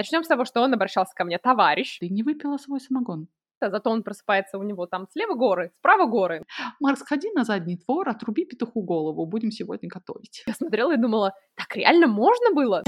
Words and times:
Начнем 0.00 0.24
с 0.24 0.28
того, 0.28 0.46
что 0.46 0.62
он 0.62 0.72
обращался 0.72 1.14
ко 1.14 1.24
мне, 1.24 1.36
товарищ. 1.36 1.98
Ты 1.98 2.08
не 2.08 2.22
выпила 2.22 2.56
свой 2.56 2.80
самогон? 2.80 3.28
Да, 3.60 3.68
зато 3.68 3.90
он 3.90 4.02
просыпается, 4.02 4.56
у 4.56 4.62
него 4.62 4.86
там 4.86 5.06
слева 5.12 5.34
горы, 5.34 5.72
справа 5.76 6.06
горы. 6.06 6.46
Марк, 6.80 6.96
сходи 6.96 7.30
на 7.32 7.44
задний 7.44 7.76
двор, 7.76 8.08
отруби 8.08 8.46
петуху 8.46 8.80
голову, 8.80 9.26
будем 9.26 9.50
сегодня 9.50 9.90
готовить. 9.90 10.42
Я 10.46 10.54
смотрела 10.54 10.94
и 10.94 10.96
думала, 10.96 11.34
так 11.54 11.76
реально 11.76 12.06
можно 12.06 12.54
было? 12.54 12.82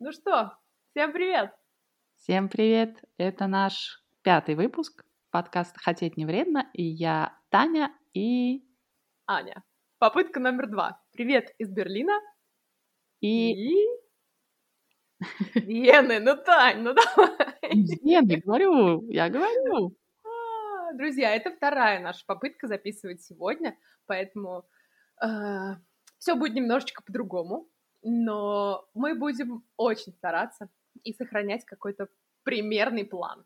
Ну 0.00 0.12
что, 0.12 0.56
всем 0.94 1.12
привет! 1.12 1.50
Всем 2.24 2.48
привет! 2.48 3.04
Это 3.18 3.46
наш 3.46 4.02
пятый 4.22 4.54
выпуск 4.54 5.04
подкаста 5.30 5.78
«Хотеть 5.78 6.16
не 6.16 6.24
вредно», 6.24 6.70
и 6.72 6.82
я 6.82 7.38
Таня 7.50 7.94
и... 8.14 8.64
Аня. 9.26 9.62
Попытка 9.98 10.40
номер 10.40 10.70
два. 10.70 11.02
Привет 11.12 11.54
из 11.58 11.70
Берлина. 11.70 12.18
И... 13.20 13.52
И... 13.52 13.88
Вены, 15.54 16.18
ну, 16.18 16.34
Тань, 16.42 16.80
ну 16.80 16.94
давай. 16.94 17.74
Вены, 18.00 18.40
говорю, 18.42 19.06
я 19.10 19.28
говорю. 19.28 19.94
А, 20.24 20.94
Друзья, 20.94 21.36
это 21.36 21.50
вторая 21.50 22.00
наша 22.00 22.24
попытка 22.24 22.68
записывать 22.68 23.20
сегодня, 23.20 23.76
поэтому 24.06 24.64
э, 25.22 25.26
все 26.16 26.36
будет 26.36 26.54
немножечко 26.54 27.02
по-другому, 27.02 27.68
но 28.02 28.88
мы 28.94 29.14
будем 29.14 29.62
очень 29.76 30.14
стараться 30.14 30.70
и 31.02 31.12
сохранять 31.12 31.64
какой-то 31.64 32.08
примерный 32.44 33.04
план. 33.04 33.44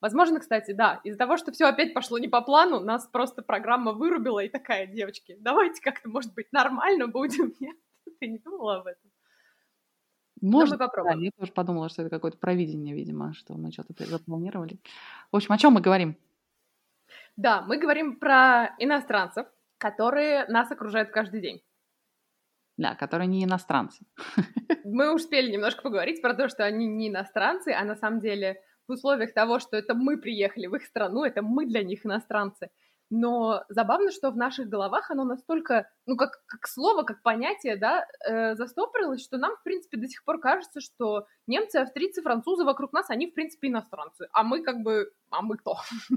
Возможно, 0.00 0.40
кстати, 0.40 0.72
да, 0.72 1.00
из-за 1.04 1.18
того, 1.18 1.36
что 1.36 1.52
все 1.52 1.66
опять 1.66 1.94
пошло 1.94 2.18
не 2.18 2.28
по 2.28 2.40
плану, 2.40 2.80
нас 2.80 3.06
просто 3.06 3.40
программа 3.40 3.92
вырубила 3.92 4.40
и 4.40 4.48
такая, 4.48 4.86
девочки, 4.86 5.36
давайте 5.38 5.80
как-то, 5.80 6.08
может 6.08 6.34
быть, 6.34 6.52
нормально 6.52 7.06
будем. 7.06 7.54
Нет, 7.60 7.76
ты 8.18 8.26
не 8.26 8.38
думала 8.38 8.78
об 8.80 8.86
этом? 8.88 9.10
Может, 10.40 10.72
мы 10.72 10.78
попробуем. 10.78 11.18
да, 11.18 11.24
я 11.24 11.30
тоже 11.38 11.52
подумала, 11.52 11.88
что 11.88 12.02
это 12.02 12.10
какое-то 12.10 12.36
провидение, 12.36 12.96
видимо, 12.96 13.32
что 13.32 13.54
мы 13.54 13.70
что-то 13.70 14.04
запланировали. 14.04 14.80
В 15.30 15.36
общем, 15.36 15.52
о 15.52 15.58
чем 15.58 15.74
мы 15.74 15.80
говорим? 15.80 16.16
Да, 17.36 17.62
мы 17.62 17.78
говорим 17.78 18.18
про 18.18 18.74
иностранцев, 18.78 19.46
которые 19.78 20.46
нас 20.48 20.68
окружают 20.72 21.10
каждый 21.10 21.40
день. 21.40 21.62
Да, 22.76 22.94
которые 22.94 23.28
не 23.28 23.44
иностранцы. 23.44 24.04
Мы 24.84 25.14
успели 25.14 25.50
немножко 25.50 25.82
поговорить 25.82 26.22
про 26.22 26.34
то, 26.34 26.48
что 26.48 26.64
они 26.64 26.86
не 26.86 27.08
иностранцы, 27.08 27.68
а 27.68 27.84
на 27.84 27.96
самом 27.96 28.20
деле 28.20 28.60
в 28.88 28.92
условиях 28.92 29.32
того, 29.32 29.58
что 29.58 29.76
это 29.76 29.94
мы 29.94 30.18
приехали 30.18 30.66
в 30.66 30.74
их 30.74 30.84
страну, 30.84 31.24
это 31.24 31.42
мы 31.42 31.66
для 31.66 31.82
них 31.82 32.04
иностранцы. 32.04 32.70
Но 33.14 33.62
забавно, 33.68 34.10
что 34.10 34.30
в 34.30 34.36
наших 34.38 34.68
головах 34.68 35.10
оно 35.10 35.24
настолько, 35.24 35.86
ну, 36.06 36.16
как, 36.16 36.42
как 36.46 36.66
слово, 36.66 37.02
как 37.02 37.22
понятие, 37.22 37.76
да, 37.76 38.06
э, 38.26 38.54
застопорилось, 38.54 39.22
что 39.22 39.36
нам, 39.36 39.54
в 39.56 39.62
принципе, 39.62 39.98
до 39.98 40.08
сих 40.08 40.24
пор 40.24 40.40
кажется, 40.40 40.80
что 40.80 41.26
немцы, 41.46 41.76
австрийцы, 41.76 42.22
французы 42.22 42.64
вокруг 42.64 42.94
нас, 42.94 43.10
они, 43.10 43.26
в 43.26 43.34
принципе, 43.34 43.68
иностранцы. 43.68 44.28
А 44.32 44.42
мы 44.42 44.62
как 44.62 44.78
бы, 44.78 45.12
а 45.30 45.42
мы 45.42 45.58
кто? 45.58 45.76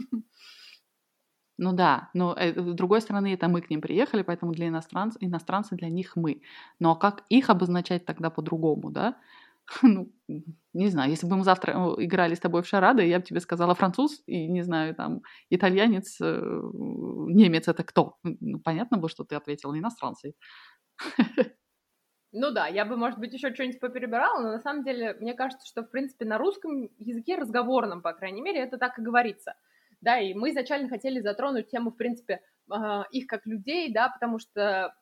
Ну 1.57 1.71
да, 1.73 2.09
но 2.13 2.35
э, 2.37 2.53
с 2.53 2.73
другой 2.73 3.01
стороны, 3.01 3.33
это 3.33 3.47
мы 3.47 3.61
к 3.61 3.69
ним 3.69 3.81
приехали, 3.81 4.23
поэтому 4.23 4.51
для 4.51 4.67
иностранцев, 4.67 5.21
иностранцы 5.23 5.75
для 5.75 5.89
них 5.89 6.15
мы. 6.17 6.41
Но 6.79 6.95
как 6.95 7.23
их 7.29 7.49
обозначать 7.49 8.05
тогда 8.05 8.29
по-другому, 8.29 8.91
да? 8.91 9.15
Ну, 9.83 10.11
не 10.73 10.89
знаю, 10.89 11.09
если 11.11 11.27
бы 11.27 11.37
мы 11.37 11.43
завтра 11.43 11.71
э, 11.73 12.03
играли 12.05 12.35
с 12.35 12.39
тобой 12.39 12.61
в 12.61 12.67
шарады, 12.67 13.07
я 13.07 13.19
бы 13.19 13.25
тебе 13.25 13.39
сказала 13.39 13.73
француз 13.73 14.21
и, 14.27 14.47
не 14.47 14.63
знаю, 14.63 14.95
там, 14.95 15.21
итальянец, 15.49 16.17
э, 16.21 16.41
немец 17.29 17.67
это 17.67 17.83
кто? 17.83 18.17
Ну, 18.23 18.59
понятно 18.59 18.97
было, 18.97 19.09
что 19.09 19.23
ты 19.23 19.35
ответила 19.35 19.77
иностранцы. 19.77 20.33
Ну 22.37 22.51
да, 22.51 22.67
я 22.67 22.83
бы, 22.83 22.97
может 22.97 23.17
быть, 23.17 23.33
еще 23.33 23.53
что-нибудь 23.53 23.79
поперебирала, 23.79 24.41
но 24.41 24.51
на 24.51 24.59
самом 24.59 24.83
деле, 24.83 25.13
мне 25.21 25.33
кажется, 25.33 25.65
что, 25.65 25.83
в 25.83 25.89
принципе, 25.89 26.25
на 26.25 26.37
русском 26.37 26.89
языке, 26.99 27.35
разговорном, 27.37 28.01
по 28.01 28.11
крайней 28.13 28.41
мере, 28.41 28.59
это 28.59 28.77
так 28.77 28.99
и 28.99 29.01
говорится. 29.01 29.55
Да, 30.05 30.19
и 30.19 30.35
мы 30.35 30.51
изначально 30.51 30.87
хотели 30.87 31.19
затронуть 31.19 31.71
тему, 31.71 31.89
в 31.89 31.97
принципе, 31.97 32.39
а, 32.69 33.07
их 33.09 33.25
как 33.25 33.47
людей, 33.47 33.91
да, 33.91 34.07
потому 34.09 34.37
что 34.37 34.95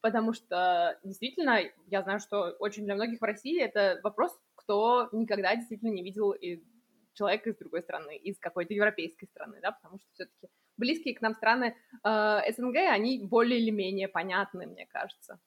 потому 0.00 0.34
что 0.34 0.98
действительно, 1.04 1.60
я 1.86 2.02
знаю, 2.02 2.18
что 2.18 2.56
очень 2.58 2.84
для 2.84 2.96
многих 2.96 3.20
в 3.20 3.24
России 3.24 3.62
это 3.62 4.00
вопрос, 4.02 4.36
кто 4.56 5.08
никогда 5.12 5.54
действительно 5.54 5.90
не 5.90 6.02
видел 6.02 6.32
и 6.32 6.64
человека 7.12 7.50
из 7.50 7.56
другой 7.56 7.82
страны, 7.82 8.16
из 8.16 8.36
какой-то 8.40 8.74
европейской 8.74 9.26
страны, 9.26 9.60
да, 9.62 9.70
потому 9.70 10.00
что 10.00 10.08
все-таки 10.14 10.48
близкие 10.76 11.14
к 11.14 11.22
нам 11.22 11.34
страны 11.34 11.76
э, 12.02 12.52
СНГ, 12.56 12.76
они 12.90 13.24
более 13.24 13.60
или 13.60 13.70
менее 13.70 14.08
понятны, 14.08 14.66
мне 14.66 14.86
кажется. 14.86 15.38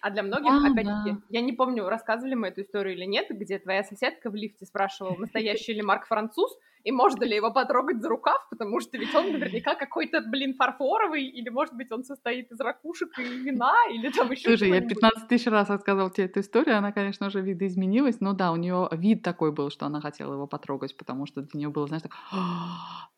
А 0.00 0.10
для 0.10 0.22
многих, 0.22 0.52
А, 0.52 0.70
опять-таки, 0.70 1.12
да. 1.12 1.18
я 1.30 1.40
не 1.40 1.52
помню, 1.52 1.88
рассказывали 1.88 2.34
мы 2.34 2.48
эту 2.48 2.62
историю 2.62 2.94
или 2.94 3.04
нет, 3.04 3.26
где 3.30 3.58
твоя 3.58 3.82
соседка 3.84 4.30
в 4.30 4.34
лифте 4.34 4.66
спрашивала, 4.66 5.16
настоящий 5.18 5.74
ли 5.74 5.82
Марк 5.82 6.06
француз, 6.06 6.56
и 6.84 6.92
можно 6.92 7.24
ли 7.24 7.34
его 7.34 7.52
потрогать 7.52 8.00
за 8.00 8.08
рукав, 8.08 8.48
потому 8.48 8.80
что 8.80 8.96
ведь 8.96 9.12
он 9.14 9.32
наверняка 9.32 9.74
какой-то, 9.74 10.20
блин, 10.20 10.54
фарфоровый, 10.54 11.24
или, 11.26 11.48
может 11.48 11.74
быть, 11.74 11.90
он 11.90 12.04
состоит 12.04 12.52
из 12.52 12.60
ракушек 12.60 13.18
и 13.18 13.22
вина, 13.22 13.74
или 13.90 14.10
там 14.10 14.30
еще 14.30 14.50
Слушай, 14.50 14.68
я 14.68 14.76
чего-нибудь. 14.76 15.00
15 15.00 15.28
тысяч 15.28 15.46
раз 15.46 15.68
рассказывала 15.68 16.10
тебе 16.10 16.26
эту 16.26 16.40
историю, 16.40 16.78
она, 16.78 16.92
конечно, 16.92 17.26
уже 17.26 17.40
видоизменилась, 17.40 18.20
но 18.20 18.34
да, 18.34 18.52
у 18.52 18.56
нее 18.56 18.88
вид 18.92 19.22
такой 19.22 19.50
был, 19.52 19.70
что 19.70 19.86
она 19.86 20.00
хотела 20.00 20.34
его 20.34 20.46
потрогать, 20.46 20.96
потому 20.96 21.26
что 21.26 21.42
для 21.42 21.58
нее 21.58 21.68
было, 21.70 21.86
знаешь, 21.88 22.02
так... 22.02 22.12
«А, 22.30 23.08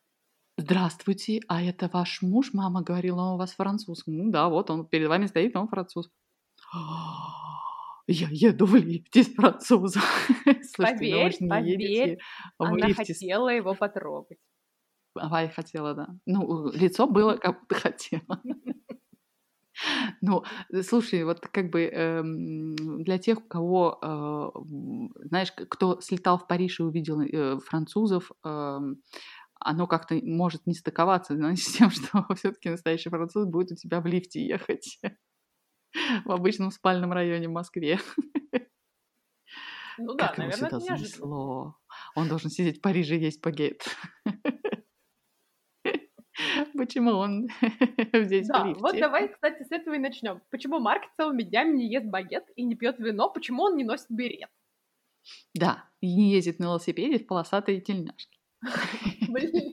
Здравствуйте, 0.60 1.40
а 1.46 1.62
это 1.62 1.88
ваш 1.92 2.20
муж? 2.20 2.52
Мама 2.52 2.82
говорила, 2.82 3.20
он 3.20 3.34
у 3.34 3.36
вас 3.36 3.52
француз. 3.52 4.02
Ну 4.06 4.30
да, 4.32 4.48
вот 4.48 4.70
он 4.70 4.86
перед 4.86 5.08
вами 5.08 5.26
стоит, 5.26 5.54
он 5.54 5.68
француз. 5.68 6.10
«А, 6.72 6.78
Я 8.08 8.28
еду 8.30 8.66
в 8.66 8.74
лифте 8.74 9.22
с 9.22 9.34
французом. 9.34 10.02
Слушайте, 10.62 10.76
ну 10.76 10.86
Поверь, 10.86 11.36
не 11.40 11.48
поверь, 11.48 12.18
Она 12.58 12.94
хотела 12.94 13.48
его 13.50 13.74
потрогать. 13.74 14.38
Ага, 15.14 15.48
хотела, 15.48 15.94
да. 15.94 16.08
Ну, 16.26 16.70
лицо 16.72 17.06
было, 17.06 17.36
как 17.36 17.60
будто 17.60 17.74
хотела. 17.74 18.42
Ну, 20.20 20.42
э, 20.72 20.82
слушай, 20.82 21.22
вот 21.22 21.38
как 21.40 21.70
бы 21.70 21.84
эм, 21.84 22.74
для 23.04 23.16
тех, 23.18 23.38
у 23.38 23.48
кого, 23.48 23.98
э, 24.02 25.24
знаешь, 25.28 25.52
кто 25.52 26.00
слетал 26.00 26.36
в 26.38 26.48
Париж 26.48 26.80
и 26.80 26.82
увидел 26.82 27.20
э, 27.20 27.60
французов, 27.60 28.32
эм, 28.44 29.00
оно 29.60 29.86
как-то 29.86 30.18
может 30.22 30.66
не 30.66 30.74
стыковаться, 30.74 31.36
знаешь, 31.36 31.62
с 31.62 31.72
тем, 31.72 31.90
что 31.90 32.26
все-таки 32.34 32.70
настоящий 32.70 33.10
француз 33.10 33.46
будет 33.46 33.70
у 33.72 33.76
тебя 33.76 34.00
в 34.00 34.06
лифте 34.06 34.44
ехать 34.44 34.98
в 36.24 36.30
обычном 36.30 36.70
спальном 36.70 37.12
районе 37.12 37.48
в 37.48 37.52
Москве. 37.52 37.98
Ну 39.98 40.14
да, 40.14 40.28
Как 40.28 40.38
наверное, 40.38 40.68
это 40.68 40.78
занесло? 40.78 41.76
Он 42.14 42.28
должен 42.28 42.50
сидеть 42.50 42.78
в 42.78 42.80
Париже 42.80 43.16
и 43.16 43.24
есть 43.24 43.42
багет. 43.42 43.84
Почему 46.76 47.12
он 47.12 47.48
здесь 48.12 48.46
в 48.46 48.52
Да, 48.52 48.64
лифте? 48.64 48.80
вот 48.80 48.98
давай, 48.98 49.28
кстати, 49.28 49.64
с 49.64 49.72
этого 49.72 49.94
и 49.94 49.98
начнем. 49.98 50.40
Почему 50.50 50.78
Марк 50.78 51.02
целыми 51.16 51.42
днями 51.42 51.76
не 51.76 51.90
ест 51.90 52.06
багет 52.06 52.44
и 52.54 52.64
не 52.64 52.76
пьет 52.76 52.98
вино? 52.98 53.30
Почему 53.30 53.64
он 53.64 53.76
не 53.76 53.84
носит 53.84 54.06
берет? 54.08 54.48
Да, 55.54 55.84
и 56.00 56.14
не 56.14 56.30
ездит 56.30 56.60
на 56.60 56.64
велосипеде 56.64 57.18
в 57.18 57.26
полосатой 57.26 57.80
тельняшке. 57.80 58.38
Блин. 59.28 59.72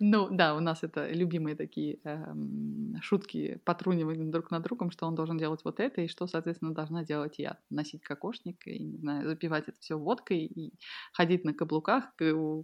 Ну 0.00 0.28
да, 0.30 0.54
у 0.54 0.60
нас 0.60 0.82
это 0.82 1.08
любимые 1.10 1.56
такие 1.56 1.98
эм, 2.04 2.96
шутки 3.02 3.60
потрунивания 3.64 4.30
друг 4.30 4.50
над 4.50 4.62
другом, 4.62 4.90
что 4.90 5.06
он 5.06 5.14
должен 5.14 5.38
делать 5.38 5.60
вот 5.64 5.80
это, 5.80 6.00
и 6.00 6.08
что, 6.08 6.26
соответственно, 6.26 6.74
должна 6.74 7.04
делать 7.04 7.38
я. 7.38 7.58
Носить 7.70 8.02
кокошник, 8.02 8.66
и, 8.66 8.78
не 8.78 8.98
знаю, 8.98 9.28
запивать 9.28 9.68
это 9.68 9.78
все 9.80 9.98
водкой, 9.98 10.44
и 10.46 10.72
ходить 11.12 11.44
на 11.44 11.54
каблуках, 11.54 12.04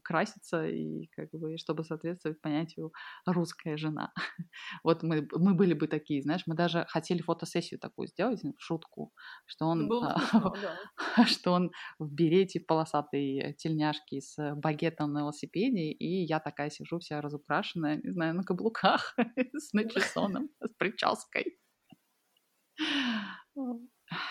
краситься, 0.03 0.67
и 0.67 1.07
как 1.17 1.31
бы, 1.33 1.59
чтобы 1.59 1.85
соответствовать 1.85 2.41
понятию 2.41 2.93
«русская 3.27 3.77
жена». 3.77 4.13
Вот 4.85 5.03
мы, 5.03 5.29
мы 5.33 5.55
были 5.55 5.75
бы 5.75 5.87
такие, 5.89 6.23
знаешь, 6.23 6.43
мы 6.47 6.55
даже 6.55 6.87
хотели 6.89 7.21
фотосессию 7.23 7.81
такую 7.81 8.09
сделать, 8.09 8.43
в 8.43 8.55
шутку, 8.59 9.13
что 9.47 9.67
он 9.67 9.95
а, 10.01 10.17
что 11.27 11.53
он 11.53 11.71
в 11.99 12.13
берете 12.13 12.61
полосатой 12.61 13.55
тельняшке 13.59 14.21
с 14.21 14.55
багетом 14.55 15.13
на 15.13 15.21
велосипеде, 15.21 15.91
и 15.93 16.25
я 16.25 16.41
такая 16.41 16.71
сижу 16.79 16.99
вся 16.99 17.21
разукрашенная, 17.21 18.01
не 18.03 18.11
знаю, 18.11 18.35
на 18.35 18.43
каблуках, 18.43 19.17
с 19.55 19.73
начесоном, 19.73 20.51
с 20.61 20.71
прической. 20.75 21.59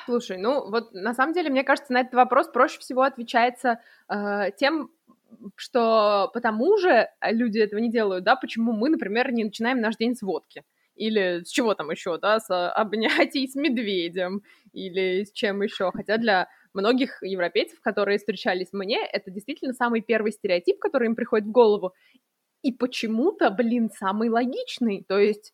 Слушай, 0.05 0.38
ну 0.38 0.69
вот 0.69 0.94
на 0.94 1.13
самом 1.13 1.33
деле, 1.33 1.49
мне 1.49 1.63
кажется, 1.63 1.94
на 1.94 2.01
этот 2.01 2.13
вопрос 2.13 2.47
проще 2.47 2.79
всего 2.79 3.03
отвечается 3.03 3.79
э, 4.09 4.51
тем, 4.57 4.89
что 5.55 6.31
потому 6.33 6.77
же 6.77 7.09
люди 7.21 7.59
этого 7.59 7.79
не 7.79 7.91
делают, 7.91 8.23
да, 8.23 8.35
почему 8.35 8.71
мы, 8.71 8.89
например, 8.89 9.31
не 9.31 9.43
начинаем 9.43 9.81
наш 9.81 9.95
день 9.97 10.15
с 10.15 10.21
водки. 10.21 10.63
Или 10.95 11.43
с 11.43 11.51
чего 11.51 11.75
там 11.75 11.91
еще, 11.91 12.17
да, 12.17 12.39
с 12.39 12.50
а, 12.50 12.71
обнятий 12.71 13.47
с 13.47 13.53
медведем, 13.53 14.41
или 14.73 15.25
с 15.25 15.31
чем 15.31 15.61
еще. 15.61 15.91
Хотя 15.93 16.17
для 16.17 16.47
многих 16.73 17.21
европейцев, 17.21 17.79
которые 17.81 18.17
встречались 18.17 18.73
мне, 18.73 19.05
это 19.05 19.29
действительно 19.29 19.73
самый 19.73 20.01
первый 20.01 20.31
стереотип, 20.31 20.79
который 20.79 21.07
им 21.07 21.15
приходит 21.15 21.47
в 21.47 21.51
голову. 21.51 21.93
И 22.62 22.71
почему-то, 22.71 23.50
блин, 23.51 23.89
самый 23.89 24.30
логичный. 24.30 25.04
То 25.07 25.18
есть 25.18 25.54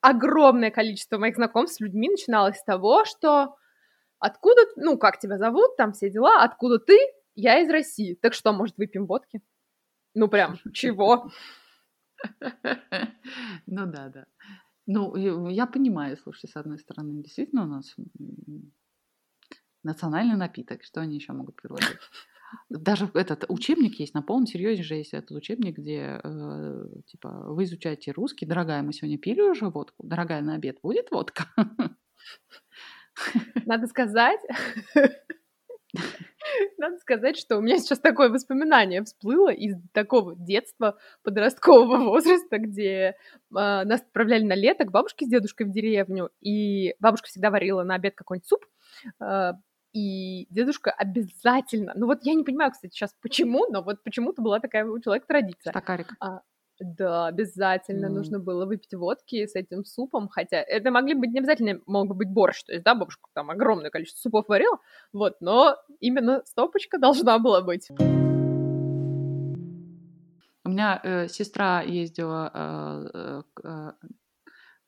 огромное 0.00 0.70
количество 0.70 1.18
моих 1.18 1.36
знакомств 1.36 1.76
с 1.76 1.80
людьми 1.80 2.08
начиналось 2.08 2.58
с 2.58 2.64
того, 2.64 3.04
что 3.04 3.56
откуда, 4.18 4.62
ну, 4.76 4.98
как 4.98 5.18
тебя 5.18 5.38
зовут, 5.38 5.76
там 5.76 5.92
все 5.92 6.10
дела, 6.10 6.42
откуда 6.42 6.78
ты, 6.78 6.98
я 7.34 7.60
из 7.60 7.70
России. 7.70 8.14
Так 8.14 8.34
что, 8.34 8.52
может, 8.52 8.76
выпьем 8.78 9.06
водки? 9.06 9.42
Ну, 10.14 10.28
прям, 10.28 10.58
чего? 10.72 11.30
Ну 13.66 13.86
да, 13.86 14.08
да. 14.08 14.26
Ну, 14.86 15.16
я 15.16 15.66
понимаю, 15.66 16.16
слушай, 16.16 16.48
с 16.48 16.56
одной 16.56 16.78
стороны, 16.78 17.22
действительно 17.22 17.64
у 17.64 17.66
нас 17.66 17.96
национальный 19.82 20.36
напиток, 20.36 20.84
что 20.84 21.00
они 21.00 21.16
еще 21.16 21.32
могут 21.32 21.56
предложить? 21.56 21.98
Даже 22.68 23.10
этот 23.14 23.44
учебник 23.48 23.98
есть, 24.00 24.14
на 24.14 24.22
полном 24.22 24.46
серьезе 24.46 24.82
же 24.82 24.96
есть 24.96 25.14
этот 25.14 25.32
учебник, 25.32 25.78
где 25.78 26.20
э, 26.22 26.84
типа 27.06 27.52
вы 27.52 27.64
изучаете 27.64 28.12
русский, 28.12 28.46
дорогая, 28.46 28.82
мы 28.82 28.92
сегодня 28.92 29.18
пили 29.18 29.40
уже 29.40 29.68
водку, 29.68 30.06
дорогая, 30.06 30.42
на 30.42 30.54
обед 30.54 30.78
будет 30.82 31.10
водка? 31.10 31.46
Надо 33.66 33.86
сказать, 33.86 34.40
надо 36.78 36.98
сказать, 36.98 37.36
что 37.36 37.58
у 37.58 37.60
меня 37.60 37.78
сейчас 37.78 37.98
такое 37.98 38.28
воспоминание 38.28 39.02
всплыло 39.02 39.52
из 39.52 39.76
такого 39.92 40.34
детства, 40.36 40.98
подросткового 41.22 41.98
возраста, 42.04 42.58
где 42.58 42.90
э, 42.90 43.14
нас 43.50 44.00
отправляли 44.00 44.44
на 44.44 44.54
лето 44.54 44.84
к 44.84 44.90
бабушке 44.90 45.26
с 45.26 45.28
дедушкой 45.28 45.66
в 45.66 45.72
деревню, 45.72 46.30
и 46.40 46.94
бабушка 47.00 47.28
всегда 47.28 47.50
варила 47.50 47.82
на 47.82 47.94
обед 47.94 48.14
какой-нибудь 48.14 48.48
суп, 48.48 48.64
э, 49.20 49.52
и 49.96 50.46
дедушка 50.50 50.90
обязательно, 50.90 51.94
ну 51.96 52.04
вот 52.06 52.18
я 52.22 52.34
не 52.34 52.44
понимаю, 52.44 52.70
кстати, 52.70 52.92
сейчас 52.92 53.14
почему, 53.22 53.64
но 53.70 53.82
вот 53.82 54.02
почему-то 54.04 54.42
была 54.42 54.60
такая 54.60 54.84
у 54.84 55.00
человека 55.00 55.26
традиция. 55.26 55.70
Стакарик. 55.70 56.12
А, 56.20 56.42
да, 56.78 57.28
обязательно 57.28 58.06
mm. 58.06 58.10
нужно 58.10 58.38
было 58.38 58.66
выпить 58.66 58.92
водки 58.92 59.46
с 59.46 59.54
этим 59.54 59.86
супом, 59.86 60.28
хотя 60.28 60.58
это 60.58 60.90
могли 60.90 61.14
быть 61.14 61.30
не 61.30 61.38
обязательно, 61.38 61.80
мог 61.86 62.08
бы 62.08 62.14
быть 62.14 62.30
борщ, 62.30 62.62
то 62.64 62.72
есть, 62.72 62.84
да, 62.84 62.94
бабушка 62.94 63.30
там 63.32 63.48
огромное 63.48 63.88
количество 63.88 64.20
супов 64.20 64.48
варила, 64.48 64.78
вот, 65.14 65.36
но 65.40 65.76
именно 66.00 66.42
стопочка 66.44 66.98
должна 66.98 67.38
была 67.38 67.62
быть. 67.62 67.88
У 70.62 70.68
меня 70.68 71.00
э, 71.02 71.28
сестра 71.28 71.80
ездила 71.80 72.50
э, 72.52 73.08
э, 73.14 73.42
к, 73.54 73.64
э, 73.64 73.92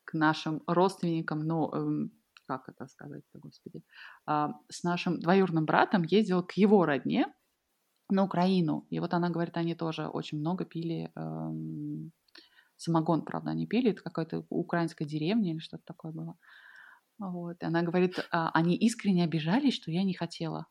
к 0.03 0.13
нашим 0.13 0.61
родственникам, 0.67 1.39
ну, 1.39 1.71
э, 1.73 2.09
как 2.49 2.69
это 2.69 2.87
сказать-то, 2.87 3.39
господи, 3.39 3.83
э, 4.27 4.47
с 4.69 4.83
нашим 4.83 5.19
двоюродным 5.19 5.65
братом 5.65 6.03
ездила 6.03 6.41
к 6.41 6.57
его 6.57 6.85
родне, 6.85 7.25
на 8.09 8.23
Украину. 8.23 8.87
И 8.89 8.99
вот 8.99 9.13
она 9.13 9.29
говорит, 9.29 9.57
они 9.57 9.75
тоже 9.75 10.07
очень 10.07 10.39
много 10.39 10.65
пили 10.65 11.11
эм, 11.15 12.11
самогон, 12.75 13.23
правда, 13.23 13.51
они 13.51 13.67
пили, 13.67 13.91
это 13.91 14.01
какая-то 14.01 14.45
украинская 14.49 15.07
деревня 15.07 15.51
или 15.51 15.59
что-то 15.59 15.83
такое 15.85 16.11
было. 16.11 16.35
Вот. 17.19 17.61
И 17.61 17.65
она 17.65 17.83
говорит, 17.83 18.27
а, 18.31 18.49
они 18.53 18.75
искренне 18.75 19.23
обижались, 19.23 19.75
что 19.75 19.91
я 19.91 20.03
не 20.03 20.13
хотела. 20.13 20.65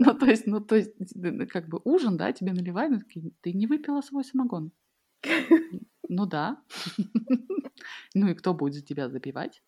Ну, 0.00 0.16
то 0.16 0.26
есть, 0.26 0.46
ну, 0.46 0.60
то 0.60 0.76
есть, 0.76 0.92
как 1.50 1.68
бы 1.68 1.80
ужин, 1.84 2.16
да, 2.16 2.32
тебе 2.32 2.52
наливают, 2.52 3.02
ты 3.40 3.52
не 3.52 3.66
выпила 3.66 4.00
свой 4.00 4.24
самогон. 4.24 4.70
Ну 6.08 6.24
да. 6.24 6.62
Ну 8.14 8.28
и 8.28 8.34
кто 8.34 8.54
будет 8.54 8.74
за 8.74 8.82
тебя 8.82 9.08
запивать? 9.08 9.62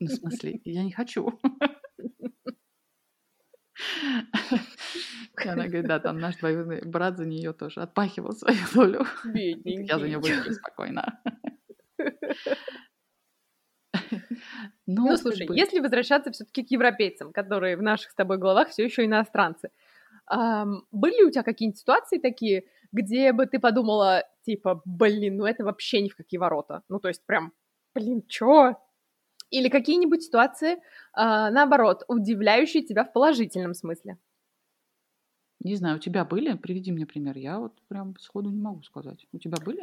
Ну, 0.00 0.06
в 0.06 0.10
смысле, 0.10 0.60
я 0.64 0.84
не 0.84 0.92
хочу. 0.92 1.38
Она 5.36 5.66
говорит, 5.66 5.86
да, 5.86 6.00
там 6.00 6.18
наш 6.18 6.36
двоюродный 6.36 6.82
брат 6.84 7.16
за 7.16 7.24
нее 7.24 7.52
тоже 7.52 7.80
отпахивал 7.82 8.32
свою 8.32 8.58
долю. 8.74 9.06
Бедненький. 9.24 9.86
Я 9.86 9.98
за 9.98 10.06
нее 10.06 10.18
буду 10.18 10.52
спокойно. 10.52 11.20
Ну, 14.86 15.06
ну 15.06 15.16
слушай, 15.18 15.46
бы... 15.46 15.54
если 15.54 15.80
возвращаться 15.80 16.30
все-таки 16.32 16.64
к 16.64 16.70
европейцам, 16.70 17.32
которые 17.32 17.76
в 17.76 17.82
наших 17.82 18.10
с 18.10 18.14
тобой 18.14 18.38
головах 18.38 18.70
все 18.70 18.84
еще 18.84 19.04
иностранцы, 19.04 19.70
эм, 20.30 20.86
были 20.90 21.24
у 21.24 21.30
тебя 21.30 21.42
какие-нибудь 21.42 21.78
ситуации 21.78 22.18
такие, 22.18 22.64
где 22.90 23.32
бы 23.32 23.44
ты 23.44 23.58
подумала, 23.58 24.24
типа, 24.46 24.80
блин, 24.86 25.36
ну 25.36 25.44
это 25.44 25.64
вообще 25.64 26.00
ни 26.00 26.08
в 26.08 26.16
какие 26.16 26.38
ворота? 26.38 26.82
Ну, 26.88 27.00
то 27.00 27.08
есть 27.08 27.24
прям, 27.26 27.52
блин, 27.94 28.22
чё? 28.26 28.76
Или 29.50 29.68
какие-нибудь 29.68 30.22
ситуации, 30.22 30.74
э, 30.74 30.78
наоборот, 31.14 32.04
удивляющие 32.08 32.82
тебя 32.82 33.04
в 33.04 33.12
положительном 33.12 33.74
смысле? 33.74 34.18
Не 35.60 35.74
знаю, 35.74 35.96
у 35.96 35.98
тебя 35.98 36.24
были? 36.24 36.54
Приведи 36.54 36.92
мне 36.92 37.06
пример. 37.06 37.36
Я 37.36 37.58
вот 37.58 37.80
прям 37.88 38.16
сходу 38.18 38.50
не 38.50 38.60
могу 38.60 38.82
сказать. 38.82 39.26
У 39.32 39.38
тебя 39.38 39.56
были? 39.64 39.82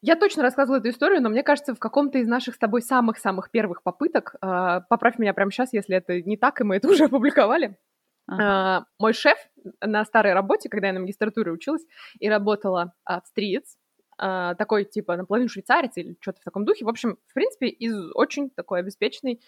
Я 0.00 0.16
точно 0.16 0.42
рассказывала 0.42 0.80
эту 0.80 0.90
историю, 0.90 1.22
но 1.22 1.28
мне 1.28 1.42
кажется, 1.42 1.74
в 1.74 1.78
каком-то 1.78 2.18
из 2.18 2.26
наших 2.26 2.56
с 2.56 2.58
тобой 2.58 2.82
самых-самых 2.82 3.50
первых 3.50 3.82
попыток, 3.82 4.34
э, 4.34 4.80
поправь 4.88 5.18
меня 5.18 5.32
прямо 5.32 5.52
сейчас, 5.52 5.72
если 5.72 5.96
это 5.96 6.20
не 6.22 6.36
так, 6.36 6.60
и 6.60 6.64
мы 6.64 6.76
это 6.76 6.88
уже 6.90 7.04
опубликовали, 7.04 7.78
ага. 8.26 8.80
э, 8.82 8.92
мой 8.98 9.12
шеф 9.12 9.38
на 9.80 10.04
старой 10.04 10.32
работе, 10.32 10.68
когда 10.68 10.88
я 10.88 10.92
на 10.92 11.00
магистратуре 11.00 11.52
училась 11.52 11.84
и 12.18 12.28
работала 12.28 12.94
австриец, 13.04 13.76
э, 14.18 14.54
такой 14.58 14.84
типа 14.84 15.16
наполовину 15.16 15.48
швейцарец 15.48 15.92
или 15.96 16.16
что-то 16.20 16.40
в 16.40 16.44
таком 16.44 16.64
духе, 16.64 16.84
в 16.84 16.88
общем, 16.88 17.18
в 17.26 17.34
принципе, 17.34 17.68
из 17.68 17.94
очень 18.14 18.50
такой 18.50 18.80
обеспеченной, 18.80 19.40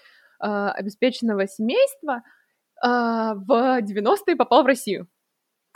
э, 0.43 0.47
обеспеченного 0.47 1.47
семейства 1.47 2.23
э, 2.83 2.87
в 2.87 3.81
90-е 3.81 4.37
попал 4.37 4.63
в 4.63 4.67
Россию. 4.67 5.09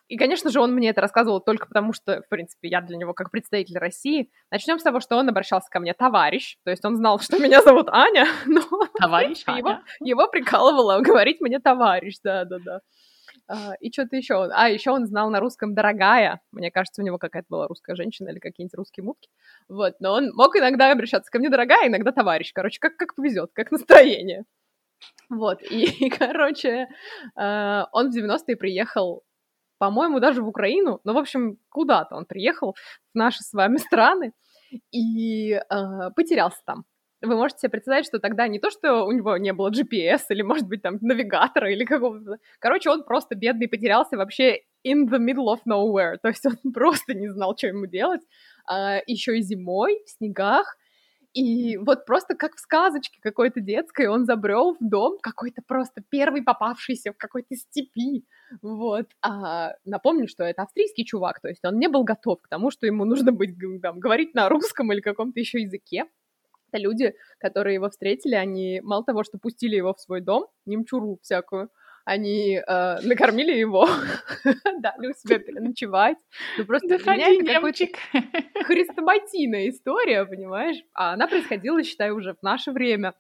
И, 0.09 0.17
конечно 0.17 0.51
же, 0.51 0.61
он 0.61 0.73
мне 0.73 0.89
это 0.89 1.03
рассказывал 1.03 1.41
только 1.41 1.67
потому, 1.67 1.93
что, 1.93 2.23
в 2.23 2.29
принципе, 2.31 2.69
я 2.69 2.81
для 2.81 2.97
него 2.97 3.13
как 3.13 3.31
представитель 3.31 3.77
России. 3.77 4.31
Начнем 4.51 4.79
с 4.79 4.83
того, 4.83 5.01
что 5.01 5.17
он 5.17 5.29
обращался 5.29 5.69
ко 5.71 5.81
мне 5.81 5.93
товарищ, 5.93 6.57
то 6.65 6.71
есть 6.71 6.85
он 6.85 6.97
знал, 6.97 7.21
что 7.21 7.39
меня 7.39 7.61
зовут 7.61 7.89
Аня, 7.91 8.27
но 8.47 8.63
товарищ 8.99 9.43
Аня. 9.47 9.59
Его, 9.59 9.79
его 10.01 10.29
прикалывало 10.29 11.01
говорить 11.01 11.41
мне 11.43 11.61
товарищ, 11.61 12.17
да-да-да. 12.25 12.81
А, 13.49 13.75
и 13.81 13.91
что-то 13.91 14.17
еще. 14.17 14.49
А, 14.53 14.69
еще 14.69 14.91
он 14.91 15.07
знал 15.07 15.31
на 15.31 15.41
русском 15.41 15.75
«дорогая». 15.75 16.41
Мне 16.53 16.71
кажется, 16.71 17.01
у 17.01 17.05
него 17.05 17.19
какая-то 17.19 17.47
была 17.49 17.67
русская 17.67 17.97
женщина 17.97 18.29
или 18.29 18.39
какие-нибудь 18.39 18.75
русские 18.75 19.05
мутки. 19.05 19.31
Вот, 19.69 19.95
но 20.01 20.13
он 20.13 20.31
мог 20.35 20.55
иногда 20.57 20.93
обращаться 20.93 21.31
ко 21.31 21.39
мне 21.39 21.49
«дорогая», 21.49 21.89
иногда 21.89 22.13
«товарищ». 22.13 22.53
Короче, 22.53 22.79
как, 22.79 22.97
как 22.97 23.15
повезет, 23.15 23.51
как 23.55 23.71
настроение. 23.71 24.45
Вот, 25.31 25.63
и, 25.63 25.85
и 26.07 26.11
короче, 26.11 26.89
э, 27.37 27.83
он 27.93 28.11
в 28.11 28.17
90-е 28.17 28.57
приехал 28.57 29.25
по-моему, 29.79 30.19
даже 30.19 30.43
в 30.43 30.49
Украину, 30.49 31.01
но, 31.05 31.15
в 31.15 31.19
общем, 31.19 31.57
куда-то 31.69 32.17
он 32.17 32.27
приехал 32.27 32.75
в 33.15 33.15
наши 33.15 33.45
с 33.45 33.53
вами 33.53 33.77
страны 33.77 34.33
и 34.91 35.53
э, 35.53 35.61
потерялся 36.17 36.59
там. 36.67 36.85
Вы 37.21 37.35
можете 37.35 37.61
себе 37.61 37.71
представить, 37.71 38.07
что 38.07 38.21
тогда 38.21 38.47
не 38.47 38.61
то, 38.61 38.71
что 38.71 39.05
у 39.05 39.11
него 39.11 39.37
не 39.37 39.53
было 39.53 39.71
GPS 39.71 40.23
или, 40.29 40.43
может 40.43 40.69
быть, 40.69 40.83
там, 40.83 40.99
навигатора 41.01 41.73
или 41.73 41.85
какого-то... 41.85 42.39
Короче, 42.61 42.91
он 42.91 43.05
просто 43.05 43.35
бедный 43.35 43.69
потерялся 43.69 44.17
вообще 44.17 44.61
in 44.87 45.09
the 45.09 45.19
middle 45.19 45.53
of 45.53 45.61
nowhere. 45.69 46.17
То 46.23 46.29
есть 46.29 46.47
он 46.47 46.57
просто 46.73 47.15
не 47.15 47.29
знал, 47.29 47.57
что 47.57 47.69
ему 47.69 47.87
делать. 47.87 48.23
А, 48.67 49.01
еще 49.07 49.37
и 49.37 49.43
зимой, 49.43 50.01
в 50.07 50.11
снегах. 50.11 50.77
И 51.35 51.77
вот 51.77 52.07
просто 52.07 52.35
как 52.35 52.57
в 52.57 52.61
сказочке 52.61 53.19
какой-то 53.21 53.61
детской, 53.61 54.07
он 54.07 54.25
забрел 54.25 54.75
в 54.75 54.79
дом 54.81 55.19
какой-то 55.21 55.63
просто 55.67 56.03
первый 56.09 56.43
попавшийся 56.43 57.13
в 57.13 57.17
какой-то 57.17 57.55
степи. 57.55 58.25
Вот. 58.63 59.07
А 59.23 59.75
напомню, 59.85 60.27
что 60.27 60.45
это 60.45 60.63
австрийский 60.63 61.05
чувак, 61.05 61.41
то 61.41 61.49
есть 61.49 61.65
он 61.65 61.79
не 61.79 61.89
был 61.89 62.05
готов 62.05 62.41
к 62.43 62.49
тому, 62.49 62.71
что 62.71 62.87
ему 62.87 63.05
нужно 63.05 63.31
быть, 63.33 63.57
там, 63.83 64.01
говорить 64.01 64.35
на 64.35 64.49
русском 64.49 64.93
или 64.93 65.01
каком-то 65.01 65.39
еще 65.39 65.61
языке. 65.61 66.07
Это 66.71 66.83
люди, 66.83 67.15
которые 67.39 67.75
его 67.75 67.89
встретили, 67.89 68.35
они 68.35 68.81
мало 68.83 69.05
того, 69.05 69.25
что 69.25 69.39
пустили 69.39 69.77
его 69.77 69.95
в 69.95 70.01
свой 70.01 70.21
дом, 70.21 70.47
немчуру 70.67 71.19
всякую, 71.23 71.71
они 72.09 72.55
э, 72.57 73.01
накормили 73.03 73.53
его, 73.53 73.87
дали 74.81 75.09
у 75.09 75.13
себя 75.13 75.39
переночевать. 75.39 76.17
Ну, 76.57 76.65
просто 76.65 76.97
для 76.97 77.13
меня 77.13 77.29
это 77.35 77.53
какой-то 77.53 77.85
хрестоматийная 78.65 79.69
история, 79.69 80.25
понимаешь? 80.25 80.79
А 80.95 81.13
она 81.13 81.27
происходила, 81.27 81.83
считай, 81.83 82.11
уже 82.11 82.33
в 82.33 82.43
наше 82.43 82.73
время. 82.73 83.13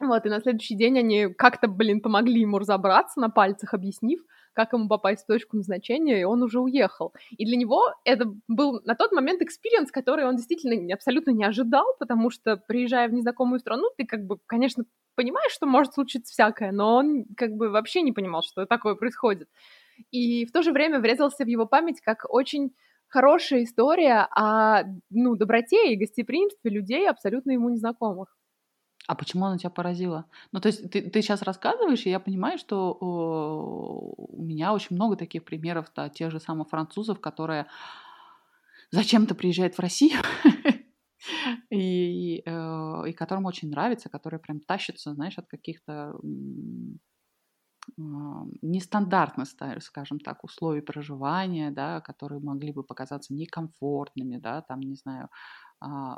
Вот, 0.00 0.24
и 0.24 0.30
на 0.30 0.40
следующий 0.40 0.74
день 0.74 0.98
они 0.98 1.34
как-то, 1.34 1.68
блин, 1.68 2.00
помогли 2.00 2.40
ему 2.40 2.58
разобраться 2.58 3.20
на 3.20 3.28
пальцах, 3.28 3.74
объяснив, 3.74 4.20
как 4.52 4.72
ему 4.72 4.88
попасть 4.88 5.24
в 5.24 5.26
точку 5.26 5.56
назначения, 5.56 6.20
и 6.20 6.24
он 6.24 6.42
уже 6.42 6.60
уехал. 6.60 7.12
И 7.30 7.44
для 7.44 7.56
него 7.56 7.94
это 8.04 8.26
был 8.48 8.80
на 8.84 8.94
тот 8.94 9.12
момент 9.12 9.42
experience, 9.42 9.90
который 9.90 10.26
он 10.26 10.36
действительно 10.36 10.94
абсолютно 10.94 11.30
не 11.30 11.44
ожидал, 11.44 11.86
потому 11.98 12.30
что, 12.30 12.56
приезжая 12.56 13.08
в 13.08 13.12
незнакомую 13.12 13.60
страну, 13.60 13.88
ты 13.96 14.06
как 14.06 14.24
бы, 14.26 14.38
конечно, 14.46 14.84
понимаешь, 15.14 15.52
что 15.52 15.66
может 15.66 15.94
случиться 15.94 16.32
всякое, 16.32 16.72
но 16.72 16.96
он 16.96 17.24
как 17.36 17.52
бы 17.52 17.70
вообще 17.70 18.02
не 18.02 18.12
понимал, 18.12 18.42
что 18.42 18.66
такое 18.66 18.94
происходит. 18.94 19.48
И 20.10 20.44
в 20.46 20.52
то 20.52 20.62
же 20.62 20.72
время 20.72 21.00
врезался 21.00 21.44
в 21.44 21.48
его 21.48 21.66
память 21.66 22.00
как 22.00 22.26
очень 22.28 22.72
хорошая 23.08 23.64
история 23.64 24.26
о 24.34 24.84
ну, 25.10 25.36
доброте 25.36 25.92
и 25.92 25.96
гостеприимстве 25.96 26.70
людей, 26.70 27.08
абсолютно 27.08 27.52
ему 27.52 27.68
незнакомых. 27.68 28.34
А 29.08 29.14
почему 29.14 29.46
она 29.46 29.58
тебя 29.58 29.70
поразила? 29.70 30.26
Ну, 30.52 30.60
то 30.60 30.68
есть 30.68 30.90
ты, 30.90 31.02
ты 31.02 31.22
сейчас 31.22 31.42
рассказываешь, 31.42 32.06
и 32.06 32.10
я 32.10 32.20
понимаю, 32.20 32.58
что 32.58 32.96
у 33.00 34.42
меня 34.42 34.72
очень 34.72 34.94
много 34.94 35.16
таких 35.16 35.44
примеров, 35.44 35.90
да, 35.94 36.08
тех 36.08 36.30
же 36.30 36.38
самых 36.38 36.68
французов, 36.68 37.20
которые 37.20 37.66
зачем-то 38.92 39.34
приезжают 39.34 39.74
в 39.74 39.80
Россию, 39.80 40.20
и, 41.70 42.42
э, 42.44 43.02
и 43.08 43.12
которым 43.12 43.46
очень 43.46 43.70
нравится, 43.70 44.08
которые 44.08 44.38
прям 44.38 44.60
тащатся, 44.60 45.14
знаешь, 45.14 45.38
от 45.38 45.46
каких-то 45.48 46.14
нестандартных, 48.62 49.48
скажем 49.80 50.20
так, 50.20 50.44
условий 50.44 50.82
проживания, 50.82 51.70
да, 51.70 52.00
которые 52.00 52.40
могли 52.40 52.72
бы 52.72 52.84
показаться 52.84 53.34
некомфортными, 53.34 54.36
да, 54.36 54.62
там, 54.62 54.80
не 54.80 54.94
знаю, 54.94 55.24
а, 55.24 55.71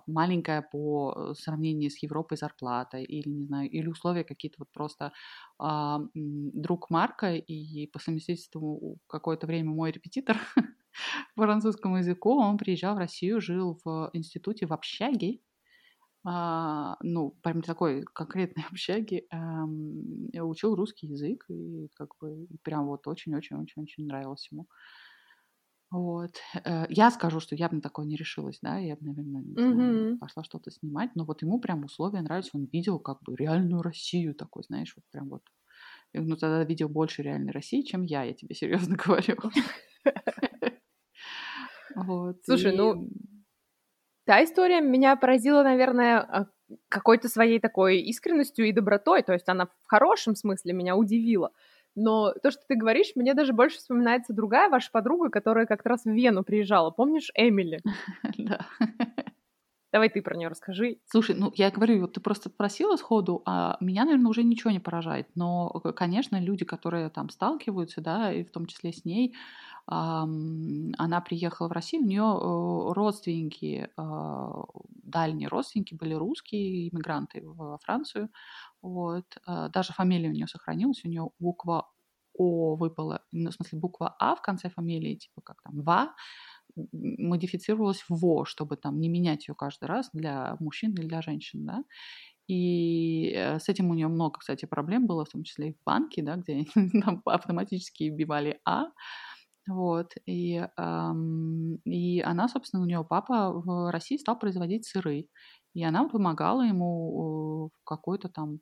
маленькая 0.06 0.62
по 0.62 1.35
сравнению 1.38 1.90
с 1.90 1.99
Европой 2.02 2.37
зарплата 2.37 2.99
или, 2.99 3.28
не 3.28 3.44
знаю, 3.47 3.71
или 3.71 3.87
условия 3.88 4.25
какие-то 4.25 4.56
вот 4.61 4.73
просто 4.73 5.12
а, 5.59 6.00
друг 6.14 6.90
Марка 6.90 7.35
и 7.35 7.87
по 7.88 7.99
совместительству 7.99 8.99
какое-то 9.09 9.47
время 9.47 9.71
мой 9.71 9.90
репетитор 9.92 10.37
по 11.37 11.44
французскому 11.44 11.99
языку, 11.99 12.37
он 12.38 12.59
приезжал 12.59 12.94
в 12.97 12.99
Россию, 12.99 13.40
жил 13.40 13.78
в 13.85 14.11
институте 14.12 14.66
в 14.66 14.73
общаге, 14.73 15.40
а, 16.26 16.97
ну, 17.02 17.33
прям 17.42 17.62
такой 17.62 18.02
конкретной 18.04 18.64
общаге, 18.71 19.26
эм, 19.30 20.28
учил 20.35 20.75
русский 20.75 21.06
язык, 21.09 21.44
и 21.49 21.88
как 21.94 22.11
бы 22.21 22.47
прям 22.62 22.87
вот 22.87 23.06
очень-очень-очень-очень 23.06 24.06
нравилось 24.06 24.49
ему. 24.50 24.66
Вот. 25.94 26.32
Э, 26.64 26.86
я 26.88 27.08
скажу, 27.12 27.38
что 27.38 27.54
я 27.54 27.68
бы 27.68 27.76
на 27.76 27.80
такое 27.80 28.04
не 28.04 28.16
решилась, 28.16 28.58
да, 28.60 28.78
я 28.78 28.96
бы, 28.96 29.06
наверное, 29.06 29.42
не 29.42 29.54
знаю, 29.54 30.18
пошла 30.18 30.42
что-то 30.42 30.72
снимать, 30.72 31.10
но 31.14 31.24
вот 31.24 31.42
ему 31.42 31.60
прям 31.60 31.84
условия 31.84 32.20
нравятся, 32.20 32.50
он 32.54 32.64
видел 32.72 32.98
как 32.98 33.22
бы 33.22 33.36
реальную 33.36 33.80
Россию 33.80 34.34
такой, 34.34 34.64
знаешь, 34.64 34.92
вот 34.96 35.04
прям 35.12 35.28
вот. 35.28 35.42
Ну, 36.12 36.36
тогда 36.36 36.64
видел 36.64 36.88
больше 36.88 37.22
реальной 37.22 37.52
России, 37.52 37.82
чем 37.82 38.02
я, 38.02 38.24
я 38.24 38.34
тебе 38.34 38.54
серьезно 38.56 38.96
говорю. 38.96 39.36
Вот. 41.94 42.38
Слушай, 42.44 42.76
ну, 42.76 43.08
та 44.26 44.42
история 44.42 44.80
меня 44.80 45.14
поразила, 45.14 45.62
наверное, 45.62 46.18
а, 46.18 46.48
какой-то 46.88 47.28
своей 47.28 47.60
такой 47.60 48.00
искренностью 48.00 48.66
и 48.66 48.72
добротой, 48.72 49.22
то 49.22 49.32
есть 49.32 49.48
она 49.48 49.66
в 49.66 49.86
хорошем 49.86 50.34
смысле 50.34 50.72
меня 50.72 50.96
удивила. 50.96 51.52
Но 51.94 52.32
то, 52.42 52.50
что 52.50 52.62
ты 52.68 52.74
говоришь, 52.74 53.12
мне 53.14 53.34
даже 53.34 53.52
больше 53.52 53.78
вспоминается 53.78 54.32
другая 54.32 54.68
ваша 54.68 54.90
подруга, 54.90 55.28
которая 55.30 55.66
как 55.66 55.84
раз 55.86 56.04
в 56.04 56.10
Вену 56.10 56.42
приезжала. 56.42 56.90
Помнишь 56.90 57.30
Эмили? 57.34 57.80
Да. 58.38 58.66
Давай 59.92 60.08
ты 60.08 60.22
про 60.22 60.36
нее 60.36 60.48
расскажи. 60.48 60.98
Слушай, 61.06 61.36
ну 61.36 61.52
я 61.54 61.70
говорю, 61.70 62.00
вот 62.00 62.14
ты 62.14 62.20
просто 62.20 62.48
спросила 62.48 62.96
сходу, 62.96 63.42
а 63.46 63.76
меня, 63.78 64.04
наверное, 64.04 64.28
уже 64.28 64.42
ничего 64.42 64.72
не 64.72 64.80
поражает. 64.80 65.28
Но, 65.36 65.68
конечно, 65.70 66.40
люди, 66.40 66.64
которые 66.64 67.10
там 67.10 67.30
сталкиваются, 67.30 68.00
да, 68.00 68.32
и 68.32 68.42
в 68.42 68.50
том 68.50 68.66
числе 68.66 68.92
с 68.92 69.04
ней, 69.04 69.36
она 69.86 71.20
приехала 71.20 71.68
в 71.68 71.72
Россию, 71.72 72.02
у 72.02 72.06
нее 72.06 72.22
э, 72.22 72.92
родственники, 72.94 73.90
а, 73.96 74.64
дальние 75.02 75.48
родственники 75.48 75.94
были 75.94 76.14
русские 76.14 76.88
иммигранты 76.88 77.42
во 77.44 77.78
Францию. 77.78 78.30
Вот. 78.82 79.24
А, 79.46 79.68
даже 79.68 79.92
фамилия 79.92 80.28
у 80.30 80.32
нее 80.32 80.46
сохранилась, 80.48 81.04
у 81.04 81.08
нее 81.08 81.30
буква 81.38 81.90
О 82.36 82.76
выпала, 82.76 83.22
ну, 83.32 83.50
в 83.50 83.54
смысле 83.54 83.78
буква 83.78 84.16
А 84.18 84.34
в 84.36 84.42
конце 84.42 84.70
фамилии, 84.70 85.16
типа 85.16 85.40
как 85.42 85.62
там 85.62 85.82
ВА, 85.82 86.14
модифицировалась 86.92 88.02
в 88.08 88.10
ВО, 88.14 88.44
чтобы 88.44 88.76
там 88.76 89.00
не 89.00 89.08
менять 89.08 89.48
ее 89.48 89.54
каждый 89.54 89.84
раз 89.86 90.10
для 90.12 90.56
мужчин 90.60 90.92
или 90.94 91.06
для 91.06 91.22
женщин, 91.22 91.64
да. 91.66 91.84
И 92.48 93.32
э, 93.36 93.58
с 93.58 93.68
этим 93.68 93.90
у 93.90 93.94
нее 93.94 94.08
много, 94.08 94.38
кстати, 94.40 94.66
проблем 94.66 95.06
было, 95.06 95.24
в 95.24 95.30
том 95.30 95.44
числе 95.44 95.70
и 95.70 95.72
в 95.74 95.78
банке, 95.86 96.22
да, 96.22 96.36
где 96.36 96.66
там 97.04 97.22
автоматически 97.26 98.04
вбивали 98.04 98.60
А, 98.66 98.86
вот, 99.68 100.12
и, 100.26 100.66
эм, 100.76 101.76
и 101.85 102.21
она, 102.21 102.49
собственно, 102.49 102.83
у 102.83 102.87
нее 102.87 103.04
папа 103.09 103.50
в 103.52 103.90
России 103.92 104.16
стал 104.18 104.38
производить 104.38 104.87
сыры, 104.87 105.28
и 105.75 105.85
она 105.85 106.09
помогала 106.09 106.62
ему 106.62 107.71
в 107.75 107.85
какой-то 107.85 108.28
там 108.28 108.61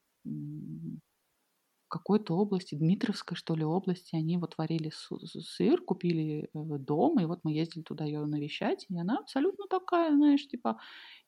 какой-то 1.88 2.34
области, 2.38 2.74
Дмитровской, 2.74 3.36
что 3.36 3.54
ли, 3.54 3.64
области, 3.64 4.16
они 4.16 4.38
вот 4.38 4.54
варили 4.56 4.90
сыр, 4.94 5.78
купили 5.82 6.44
э, 6.54 6.78
дом, 6.78 7.20
и 7.20 7.26
вот 7.26 7.40
мы 7.42 7.52
ездили 7.52 7.82
туда 7.82 8.06
ее 8.06 8.24
навещать, 8.24 8.86
и 8.88 8.98
она 8.98 9.18
абсолютно 9.18 9.66
такая, 9.68 10.10
знаешь, 10.16 10.46
типа, 10.48 10.78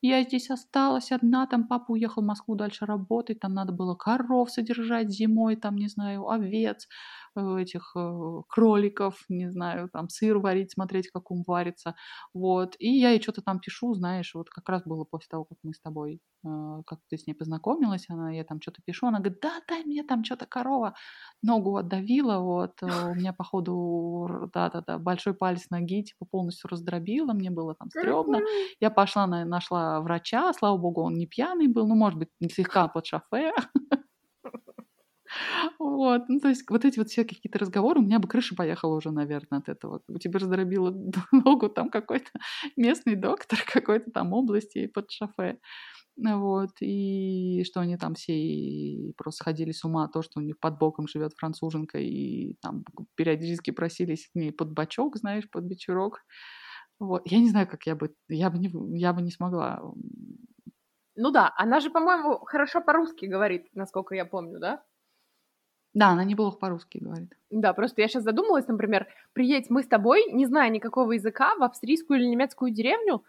я 0.00 0.22
здесь 0.22 0.48
осталась 0.50 1.12
одна, 1.12 1.46
там 1.46 1.68
папа 1.68 1.92
уехал 1.92 2.22
в 2.22 2.26
Москву 2.26 2.54
дальше 2.54 2.86
работать, 2.86 3.40
там 3.40 3.52
надо 3.52 3.72
было 3.74 3.94
коров 3.94 4.50
содержать 4.50 5.10
зимой, 5.10 5.56
там, 5.56 5.76
не 5.76 5.88
знаю, 5.88 6.28
овец, 6.30 6.88
Э, 6.88 7.23
этих 7.36 7.92
э, 7.96 8.42
кроликов, 8.48 9.24
не 9.28 9.50
знаю, 9.50 9.88
там 9.92 10.08
сыр 10.08 10.38
варить, 10.38 10.72
смотреть, 10.72 11.10
как 11.10 11.30
он 11.30 11.42
варится, 11.46 11.94
вот. 12.34 12.76
И 12.78 12.88
я 12.98 13.10
ей 13.10 13.22
что-то 13.22 13.42
там 13.42 13.60
пишу, 13.60 13.94
знаешь, 13.94 14.34
вот 14.34 14.50
как 14.50 14.68
раз 14.68 14.82
было 14.84 15.04
после 15.04 15.28
того, 15.30 15.44
как 15.44 15.58
мы 15.62 15.72
с 15.74 15.80
тобой, 15.80 16.20
э, 16.44 16.82
как 16.86 17.00
ты 17.08 17.18
с 17.18 17.26
ней 17.26 17.34
познакомилась, 17.34 18.06
она, 18.08 18.30
я 18.32 18.44
там 18.44 18.60
что-то 18.60 18.82
пишу, 18.84 19.06
она 19.06 19.18
говорит, 19.18 19.38
да, 19.42 19.60
дай 19.68 19.84
мне 19.84 20.02
там 20.04 20.24
что-то 20.24 20.46
корова, 20.46 20.94
ногу 21.42 21.76
отдавила, 21.76 22.38
вот, 22.40 22.82
у 22.82 23.14
меня, 23.14 23.32
походу, 23.32 24.50
да-да-да, 24.54 24.98
большой 24.98 25.34
палец 25.34 25.70
ноги, 25.70 26.02
типа, 26.04 26.26
полностью 26.30 26.68
раздробила, 26.70 27.32
мне 27.32 27.50
было 27.50 27.74
там 27.74 27.90
стрёмно. 27.90 28.42
Я 28.80 28.90
пошла, 28.90 29.26
нашла 29.26 30.00
врача, 30.00 30.52
слава 30.54 30.76
богу, 30.78 31.02
он 31.02 31.14
не 31.14 31.26
пьяный 31.26 31.68
был, 31.68 31.86
ну, 31.88 31.94
может 31.94 32.18
быть, 32.18 32.28
слегка 32.52 32.88
под 32.88 33.06
шофе, 33.06 33.52
Вот, 35.78 36.22
ну, 36.28 36.40
то 36.40 36.48
есть 36.48 36.64
вот 36.70 36.84
эти 36.84 36.98
вот 36.98 37.08
все 37.08 37.24
какие-то 37.24 37.58
разговоры, 37.58 38.00
у 38.00 38.02
меня 38.02 38.18
бы 38.18 38.28
крыша 38.28 38.54
поехала 38.54 38.96
уже, 38.96 39.10
наверное, 39.10 39.58
от 39.60 39.68
этого. 39.68 40.02
У 40.08 40.18
тебя 40.18 40.38
раздробила 40.38 40.94
ногу 41.32 41.68
там 41.68 41.90
какой-то 41.90 42.30
местный 42.76 43.16
доктор 43.16 43.58
какой-то 43.72 44.10
там 44.10 44.32
области 44.32 44.86
под 44.86 45.10
шофе. 45.10 45.58
Вот, 46.16 46.70
и 46.80 47.64
что 47.66 47.80
они 47.80 47.96
там 47.96 48.14
все 48.14 49.12
просто 49.16 49.38
сходили 49.42 49.72
с 49.72 49.84
ума, 49.84 50.06
то, 50.08 50.22
что 50.22 50.38
у 50.40 50.42
них 50.42 50.60
под 50.60 50.78
боком 50.78 51.08
живет 51.08 51.32
француженка, 51.36 51.98
и 51.98 52.54
там 52.62 52.84
периодически 53.16 53.72
просились 53.72 54.28
к 54.28 54.34
ней 54.36 54.52
под 54.52 54.72
бачок, 54.72 55.16
знаешь, 55.16 55.50
под 55.50 55.66
вечерок. 55.68 56.20
Вот. 57.00 57.22
Я 57.26 57.40
не 57.40 57.50
знаю, 57.50 57.66
как 57.68 57.84
я 57.86 57.96
бы, 57.96 58.14
я 58.28 58.50
бы 58.50 58.58
не, 58.58 58.70
я 58.98 59.12
бы 59.12 59.22
не 59.22 59.32
смогла. 59.32 59.82
Ну 61.16 61.30
да, 61.30 61.52
она 61.56 61.80
же, 61.80 61.90
по-моему, 61.90 62.38
хорошо 62.44 62.80
по-русски 62.80 63.26
говорит, 63.26 63.66
насколько 63.74 64.14
я 64.14 64.24
помню, 64.24 64.58
да? 64.60 64.84
Да, 65.94 66.08
она 66.08 66.24
неплохо 66.24 66.58
по-русски 66.58 66.98
говорит. 66.98 67.32
Да, 67.50 67.72
просто 67.72 68.02
я 68.02 68.08
сейчас 68.08 68.24
задумалась, 68.24 68.66
например, 68.66 69.06
приедь 69.32 69.70
мы 69.70 69.82
с 69.82 69.86
тобой, 69.86 70.24
не 70.32 70.44
зная 70.44 70.68
никакого 70.68 71.12
языка, 71.12 71.54
в 71.54 71.62
австрийскую 71.62 72.18
или 72.18 72.26
немецкую 72.26 72.72
деревню, 72.72 73.24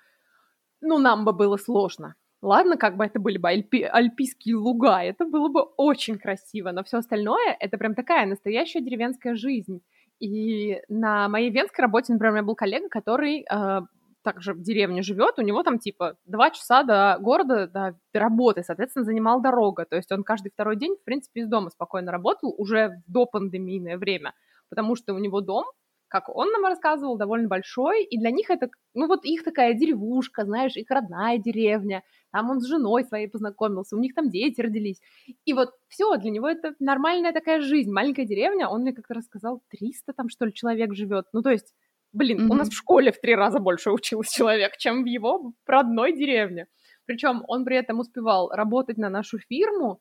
ну, 0.82 0.98
нам 0.98 1.26
бы 1.26 1.32
было 1.32 1.58
сложно. 1.58 2.16
Ладно, 2.42 2.78
как 2.78 2.98
бы 2.98 3.06
это 3.06 3.20
были 3.20 3.38
бы 3.38 3.50
альпи, 3.50 3.84
альпийские 3.84 4.56
луга, 4.56 5.02
это 5.02 5.26
было 5.26 5.48
бы 5.48 5.62
очень 5.78 6.18
красиво, 6.18 6.72
но 6.72 6.84
все 6.84 6.98
остальное— 6.98 7.56
это 7.60 7.78
прям 7.78 7.96
такая 7.96 8.26
настоящая 8.26 8.82
деревенская 8.82 9.36
жизнь. 9.36 9.82
И 10.20 10.82
на 10.90 11.28
моей 11.30 11.50
венской 11.50 11.84
работе, 11.84 12.14
например, 12.14 12.32
у 12.32 12.36
меня 12.36 12.44
был 12.44 12.56
коллега, 12.56 12.90
который 12.90 13.46
э, 13.50 13.82
также 14.26 14.54
в 14.54 14.62
деревне 14.62 15.04
живет, 15.04 15.38
у 15.38 15.44
него 15.44 15.62
там 15.64 15.78
типа 15.78 16.18
два 16.26 16.50
часа 16.50 16.84
до 16.84 17.18
города, 17.22 17.68
до 17.68 17.96
работы, 18.14 18.64
соответственно, 18.64 19.06
занимал 19.06 19.40
дорога. 19.40 19.86
То 19.86 19.96
есть 19.96 20.12
он 20.12 20.24
каждый 20.24 20.50
второй 20.50 20.76
день, 20.76 20.96
в 20.96 21.04
принципе, 21.04 21.42
из 21.42 21.48
дома 21.48 21.70
спокойно 21.70 22.12
работал 22.12 22.54
уже 22.58 23.02
в 23.08 23.12
допандемийное 23.12 23.98
время, 23.98 24.34
потому 24.70 24.96
что 24.96 25.14
у 25.14 25.20
него 25.20 25.42
дом, 25.42 25.66
как 26.08 26.30
он 26.30 26.50
нам 26.52 26.64
рассказывал, 26.64 27.18
довольно 27.18 27.48
большой, 27.48 28.04
и 28.04 28.18
для 28.18 28.32
них 28.32 28.50
это, 28.50 28.70
ну 28.94 29.08
вот 29.08 29.26
их 29.26 29.44
такая 29.44 29.74
деревушка, 29.74 30.46
знаешь, 30.46 30.76
их 30.76 30.90
родная 30.90 31.38
деревня, 31.38 32.04
там 32.32 32.50
он 32.50 32.62
с 32.62 32.66
женой 32.66 33.04
своей 33.04 33.28
познакомился, 33.28 33.96
у 33.96 34.00
них 34.00 34.14
там 34.16 34.30
дети 34.30 34.62
родились, 34.62 35.02
и 35.46 35.54
вот 35.54 35.72
все, 35.88 36.16
для 36.18 36.32
него 36.32 36.48
это 36.48 36.74
нормальная 36.80 37.34
такая 37.34 37.62
жизнь, 37.62 37.92
маленькая 37.92 38.26
деревня, 38.26 38.70
он 38.70 38.82
мне 38.82 38.94
как-то 38.94 39.14
рассказал, 39.14 39.62
300 39.70 40.14
там, 40.14 40.30
что 40.30 40.46
ли, 40.46 40.54
человек 40.54 40.94
живет, 40.94 41.26
ну 41.34 41.42
то 41.42 41.50
есть 41.50 41.74
Блин, 42.16 42.40
mm-hmm. 42.40 42.52
у 42.52 42.54
нас 42.56 42.70
в 42.70 42.74
школе 42.74 43.12
в 43.12 43.20
три 43.20 43.36
раза 43.36 43.60
больше 43.60 43.92
учился 43.92 44.34
человек, 44.34 44.78
чем 44.78 45.04
в 45.04 45.06
его 45.06 45.52
родной 45.68 46.14
деревне. 46.14 46.68
Причем 47.06 47.44
он 47.48 47.66
при 47.66 47.76
этом 47.76 48.00
успевал 48.00 48.50
работать 48.50 48.98
на 48.98 49.10
нашу 49.10 49.38
фирму, 49.38 50.00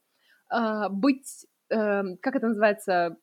э, 0.55 0.89
быть, 0.91 1.47
э, 1.71 2.03
как 2.23 2.37
это 2.37 2.47
называется, 2.47 3.17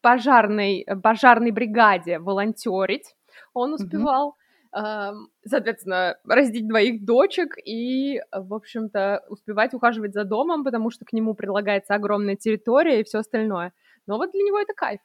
пожарной, 0.00 0.86
пожарной 1.02 1.50
бригаде 1.50 2.20
волонтерить. 2.20 3.16
Он 3.52 3.72
успевал, 3.72 4.36
mm-hmm. 4.72 5.14
соответственно, 5.44 6.16
раздеть 6.24 6.68
двоих 6.68 7.04
дочек 7.04 7.56
и, 7.64 8.20
в 8.32 8.54
общем-то, 8.54 9.24
успевать 9.28 9.74
ухаживать 9.74 10.14
за 10.14 10.22
домом, 10.22 10.62
потому 10.62 10.90
что 10.90 11.04
к 11.04 11.12
нему 11.12 11.34
прилагается 11.34 11.94
огромная 11.94 12.36
территория 12.36 13.00
и 13.00 13.04
все 13.04 13.18
остальное. 13.18 13.72
Но 14.06 14.18
вот 14.18 14.30
для 14.30 14.42
него 14.42 14.60
это 14.60 14.72
кайф 14.72 15.00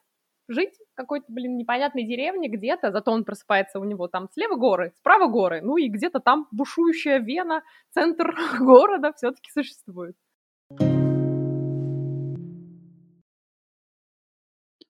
жить 0.52 0.76
в 0.92 0.96
какой-то, 0.96 1.26
блин, 1.30 1.58
непонятной 1.58 2.04
деревне 2.04 2.50
где-то, 2.50 2.92
зато 2.92 3.12
он 3.12 3.24
просыпается 3.24 3.80
у 3.80 3.84
него 3.84 4.08
там 4.08 4.28
слева 4.34 4.56
горы, 4.56 4.94
справа 4.98 5.28
горы, 5.28 5.62
ну 5.62 5.78
и 5.78 5.90
где-то 5.90 6.20
там 6.20 6.48
бушующая 6.52 7.20
Вена, 7.20 7.64
центр 7.92 8.36
города 8.60 9.14
все-таки 9.14 9.52
существует. 9.52 10.16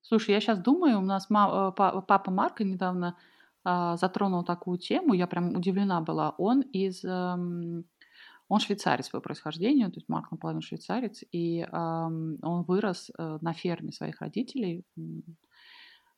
Слушай, 0.02 0.32
я 0.32 0.42
сейчас 0.42 0.60
думаю, 0.60 1.00
у 1.00 1.04
нас 1.04 1.30
ма- 1.30 1.74
э, 1.78 2.02
папа 2.06 2.32
Марка 2.32 2.66
недавно 2.66 3.16
а, 3.64 3.96
затронул 3.98 4.44
такую 4.44 4.78
тему, 4.78 5.14
я 5.14 5.28
прям 5.28 5.56
удивлена 5.56 6.02
была. 6.02 6.32
Он 6.38 6.62
из... 6.62 7.04
эм, 7.06 7.86
он 8.50 8.60
швейцарец 8.60 9.08
по 9.10 9.22
происхождению, 9.22 9.92
то 9.92 9.98
есть 9.98 10.10
Марк 10.10 10.32
наполовину 10.32 10.62
швейцарец, 10.62 11.24
и 11.32 11.62
эм, 11.62 12.40
он 12.42 12.64
вырос 12.64 13.10
э, 13.18 13.38
на 13.40 13.54
ферме 13.54 13.92
своих 13.92 14.20
родителей 14.20 14.84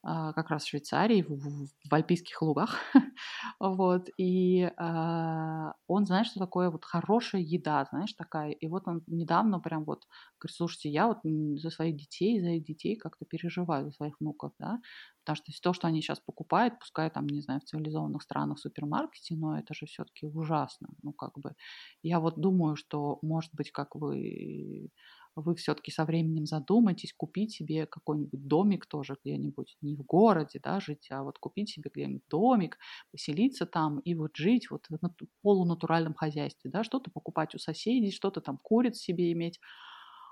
как 0.04 0.50
раз 0.50 0.64
в 0.66 0.68
Швейцарии, 0.70 1.22
в, 1.22 1.30
в, 1.30 1.68
в 1.90 1.94
альпийских 1.94 2.42
лугах. 2.42 2.76
вот, 3.60 4.10
и 4.18 4.70
а, 4.78 5.74
он 5.88 6.06
знает, 6.06 6.28
что 6.28 6.40
такое 6.40 6.70
вот 6.70 6.84
хорошая 6.86 7.42
еда, 7.42 7.86
знаешь, 7.90 8.14
такая. 8.14 8.52
И 8.52 8.68
вот 8.68 8.84
он 8.88 9.04
недавно 9.08 9.60
прям 9.60 9.86
вот 9.86 10.04
говорит, 10.40 10.56
слушайте, 10.56 10.90
я 10.90 11.08
вот 11.08 11.20
за 11.24 11.70
своих 11.70 11.96
детей, 11.96 12.42
за 12.42 12.50
их 12.50 12.66
детей 12.66 12.96
как-то 12.98 13.26
переживаю, 13.26 13.86
за 13.86 13.92
своих 13.92 14.20
внуков, 14.20 14.52
да, 14.60 14.80
потому 15.24 15.36
что 15.38 15.52
то, 15.62 15.74
что 15.74 15.88
они 15.88 16.02
сейчас 16.02 16.20
покупают, 16.20 16.80
пускай 16.80 17.10
там, 17.10 17.28
не 17.28 17.42
знаю, 17.42 17.62
в 17.62 17.64
цивилизованных 17.64 18.22
странах 18.22 18.58
в 18.58 18.62
супермаркете, 18.62 19.36
но 19.36 19.58
это 19.58 19.74
же 19.74 19.86
все-таки 19.86 20.26
ужасно, 20.26 20.90
ну, 21.02 21.14
как 21.14 21.38
бы. 21.40 21.54
Я 22.02 22.20
вот 22.20 22.38
думаю, 22.40 22.76
что, 22.76 23.20
может 23.22 23.54
быть, 23.54 23.72
как 23.72 23.96
вы 23.96 24.90
вы 25.36 25.56
все-таки 25.56 25.92
со 25.92 26.06
временем 26.06 26.46
задумаетесь 26.46 27.14
купить 27.14 27.54
себе 27.54 27.86
какой-нибудь 27.86 28.48
домик 28.48 28.86
тоже 28.86 29.18
где-нибудь, 29.24 29.78
не 29.82 29.96
в 29.96 30.04
городе, 30.04 30.60
да, 30.64 30.80
жить, 30.80 31.08
а 31.12 31.24
вот 31.24 31.40
купить 31.40 31.70
себе 31.70 31.90
где-нибудь 31.94 32.24
домик, 32.30 32.78
поселиться 33.12 33.66
там 33.66 34.00
и 34.00 34.16
вот 34.16 34.36
жить 34.36 34.70
вот 34.70 34.88
в 34.90 35.00
полунатуральном 35.42 36.14
хозяйстве, 36.14 36.70
да, 36.72 36.84
что-то 36.84 37.12
покупать 37.12 37.56
у 37.56 37.60
соседей, 37.60 38.12
что-то 38.12 38.42
там 38.42 38.58
куриц 38.62 38.98
себе 38.98 39.32
иметь. 39.32 39.60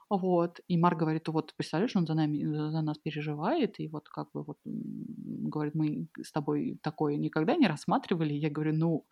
Вот. 0.09 0.59
И 0.67 0.75
Марк 0.77 0.99
говорит, 0.99 1.29
вот 1.29 1.53
представляешь, 1.55 1.95
он 1.95 2.05
за, 2.05 2.15
нами, 2.15 2.43
за 2.43 2.81
нас 2.81 2.97
переживает, 2.97 3.79
и 3.79 3.87
вот 3.87 4.09
как 4.09 4.29
бы 4.33 4.43
вот 4.43 4.57
говорит, 4.65 5.73
мы 5.73 6.07
с 6.21 6.33
тобой 6.33 6.77
такое 6.83 7.15
никогда 7.15 7.55
не 7.55 7.67
рассматривали. 7.67 8.33
Я 8.33 8.49
говорю, 8.49 8.73
ну, 8.75 9.05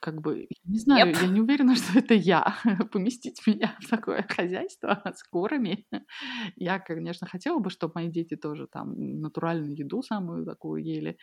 как 0.00 0.20
бы, 0.20 0.48
не 0.64 0.78
знаю, 0.78 1.12
yep. 1.12 1.18
я 1.20 1.28
не 1.28 1.40
уверена, 1.40 1.74
что 1.76 1.98
это 1.98 2.14
я, 2.14 2.56
поместить 2.92 3.44
меня 3.46 3.76
в 3.80 3.88
такое 3.88 4.26
хозяйство 4.28 5.02
с 5.14 5.22
курами. 5.24 5.86
Я, 6.56 6.78
конечно, 6.78 7.26
хотела 7.26 7.58
бы, 7.58 7.70
чтобы 7.70 7.92
мои 7.96 8.08
дети 8.08 8.36
тоже 8.36 8.66
там 8.66 9.20
натуральную 9.20 9.76
еду 9.76 10.02
самую 10.02 10.44
такую 10.44 10.84
ели, 10.84 11.18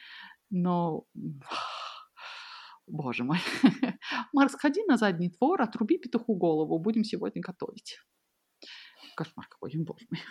но 0.50 1.06
боже 2.88 3.24
мой. 3.24 3.40
Марк, 4.34 4.52
сходи 4.52 4.84
на 4.86 4.98
задний 4.98 5.30
двор, 5.30 5.62
отруби 5.62 5.98
петуху 5.98 6.36
голову, 6.36 6.80
будем 6.80 7.04
сегодня 7.04 7.42
готовить. 7.42 8.00
Кошмар 9.16 9.48
какой, 9.48 9.72
боже 9.78 10.06
мой. 10.10 10.22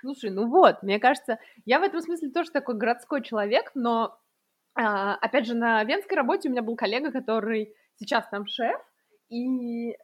Слушай, 0.00 0.30
ну 0.30 0.48
вот, 0.48 0.82
мне 0.82 1.00
кажется, 1.00 1.38
я 1.64 1.80
в 1.80 1.82
этом 1.82 2.00
смысле 2.00 2.30
тоже 2.30 2.50
такой 2.50 2.76
городской 2.76 3.22
человек, 3.22 3.72
но 3.74 4.18
опять 4.84 5.46
же, 5.46 5.54
на 5.54 5.82
венской 5.84 6.16
работе 6.16 6.48
у 6.48 6.52
меня 6.52 6.62
был 6.62 6.76
коллега, 6.76 7.10
который 7.10 7.74
сейчас 7.98 8.28
там 8.28 8.46
шеф, 8.46 8.80
и 9.28 9.90
э, 9.90 9.96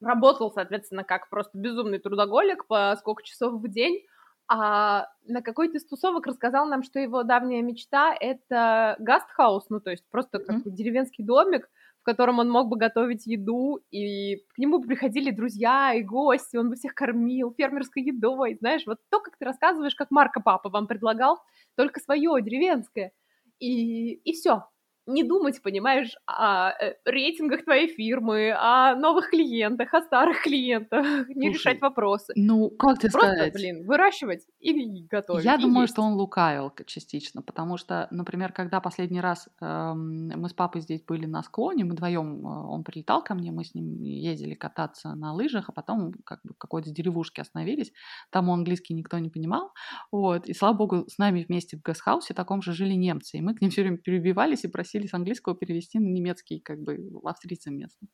работал, 0.00 0.52
соответственно, 0.52 1.02
как 1.02 1.30
просто 1.30 1.56
безумный 1.56 1.98
трудоголик 1.98 2.66
по 2.66 2.94
сколько 2.98 3.22
часов 3.22 3.54
в 3.54 3.68
день, 3.68 4.04
а 4.48 5.06
на 5.26 5.40
какой-то 5.40 5.78
из 5.78 5.86
тусовок 5.86 6.26
рассказал 6.26 6.66
нам, 6.66 6.82
что 6.82 6.98
его 6.98 7.22
давняя 7.22 7.62
мечта— 7.62 8.14
это 8.20 8.96
гастхаус, 8.98 9.70
ну, 9.70 9.80
то 9.80 9.90
есть 9.90 10.04
просто 10.10 10.40
как 10.40 10.56
mm-hmm. 10.56 10.70
деревенский 10.70 11.24
домик, 11.24 11.70
в 12.02 12.04
котором 12.04 12.40
он 12.40 12.50
мог 12.50 12.68
бы 12.68 12.76
готовить 12.76 13.26
еду, 13.26 13.80
и 13.90 14.44
к 14.54 14.58
нему 14.58 14.82
приходили 14.82 15.30
друзья 15.30 15.94
и 15.94 16.02
гости, 16.02 16.56
он 16.56 16.68
бы 16.68 16.76
всех 16.76 16.94
кормил 16.94 17.54
фермерской 17.56 18.02
едой, 18.02 18.56
знаешь, 18.60 18.82
вот 18.86 18.98
то, 19.08 19.20
как 19.20 19.38
ты 19.38 19.44
рассказываешь, 19.46 19.94
как 19.94 20.10
Марка 20.10 20.40
папа 20.40 20.68
вам 20.68 20.86
предлагал, 20.86 21.38
только 21.76 22.00
свое, 22.00 22.42
деревенское 22.42 23.12
и, 23.62 24.14
и 24.24 24.32
все. 24.34 24.64
Не 25.06 25.24
думать, 25.24 25.60
понимаешь, 25.62 26.14
о 26.26 26.70
э, 26.70 26.94
рейтингах 27.04 27.64
твоей 27.64 27.88
фирмы, 27.88 28.54
о 28.56 28.94
новых 28.94 29.30
клиентах, 29.30 29.92
о 29.94 30.00
старых 30.00 30.42
клиентах, 30.42 31.04
не 31.28 31.46
Слушай, 31.46 31.54
решать 31.54 31.80
вопросы. 31.80 32.32
Ну, 32.36 32.70
как 32.70 33.00
ты 33.00 33.10
Просто, 33.10 33.32
сказать? 33.32 33.52
блин, 33.52 33.84
выращивать 33.84 34.46
и 34.60 35.04
готовить. 35.06 35.44
Я 35.44 35.56
и 35.56 35.60
думаю, 35.60 35.82
есть. 35.82 35.94
что 35.94 36.02
он 36.02 36.14
лукавил 36.14 36.72
частично, 36.86 37.42
потому 37.42 37.76
что, 37.78 38.06
например, 38.12 38.52
когда 38.52 38.80
последний 38.80 39.20
раз 39.20 39.48
эм, 39.60 40.28
мы 40.28 40.48
с 40.48 40.52
папой 40.52 40.82
здесь 40.82 41.02
были 41.02 41.26
на 41.26 41.42
склоне, 41.42 41.84
мы 41.84 41.92
вдвоем, 41.92 42.46
э, 42.46 42.66
он 42.68 42.84
прилетал 42.84 43.24
ко 43.24 43.34
мне, 43.34 43.50
мы 43.50 43.64
с 43.64 43.74
ним 43.74 44.00
ездили 44.02 44.54
кататься 44.54 45.14
на 45.16 45.32
лыжах, 45.32 45.68
а 45.68 45.72
потом 45.72 46.12
как 46.24 46.40
бы 46.44 46.54
в 46.54 46.58
какой-то 46.58 46.90
деревушке 46.90 47.42
остановились, 47.42 47.92
там 48.30 48.50
английский 48.50 48.94
никто 48.94 49.18
не 49.18 49.30
понимал, 49.30 49.72
вот, 50.12 50.46
и 50.46 50.54
слава 50.54 50.74
богу, 50.74 51.04
с 51.08 51.18
нами 51.18 51.44
вместе 51.48 51.76
в 51.76 51.82
гастхаусе 51.82 52.34
таком 52.34 52.62
же 52.62 52.72
жили 52.72 52.94
немцы, 52.94 53.38
и 53.38 53.40
мы 53.40 53.54
к 53.54 53.60
ним 53.60 53.70
все 53.70 53.82
время 53.82 53.98
перебивались 53.98 54.64
и 54.64 54.68
просили 54.68 54.91
с 55.08 55.14
английского 55.14 55.56
перевести 55.56 55.98
на 55.98 56.08
немецкий, 56.08 56.60
как 56.60 56.80
бы, 56.80 57.10
австрийцам 57.24 57.76
местным. 57.76 58.08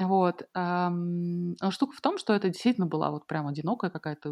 Вот. 0.00 0.42
Эм, 0.54 1.56
штука 1.70 1.96
в 1.96 2.00
том, 2.00 2.18
что 2.18 2.32
это 2.32 2.48
действительно 2.48 2.86
была 2.86 3.10
вот 3.10 3.26
прям 3.26 3.48
одинокая 3.48 3.90
какая-то 3.90 4.30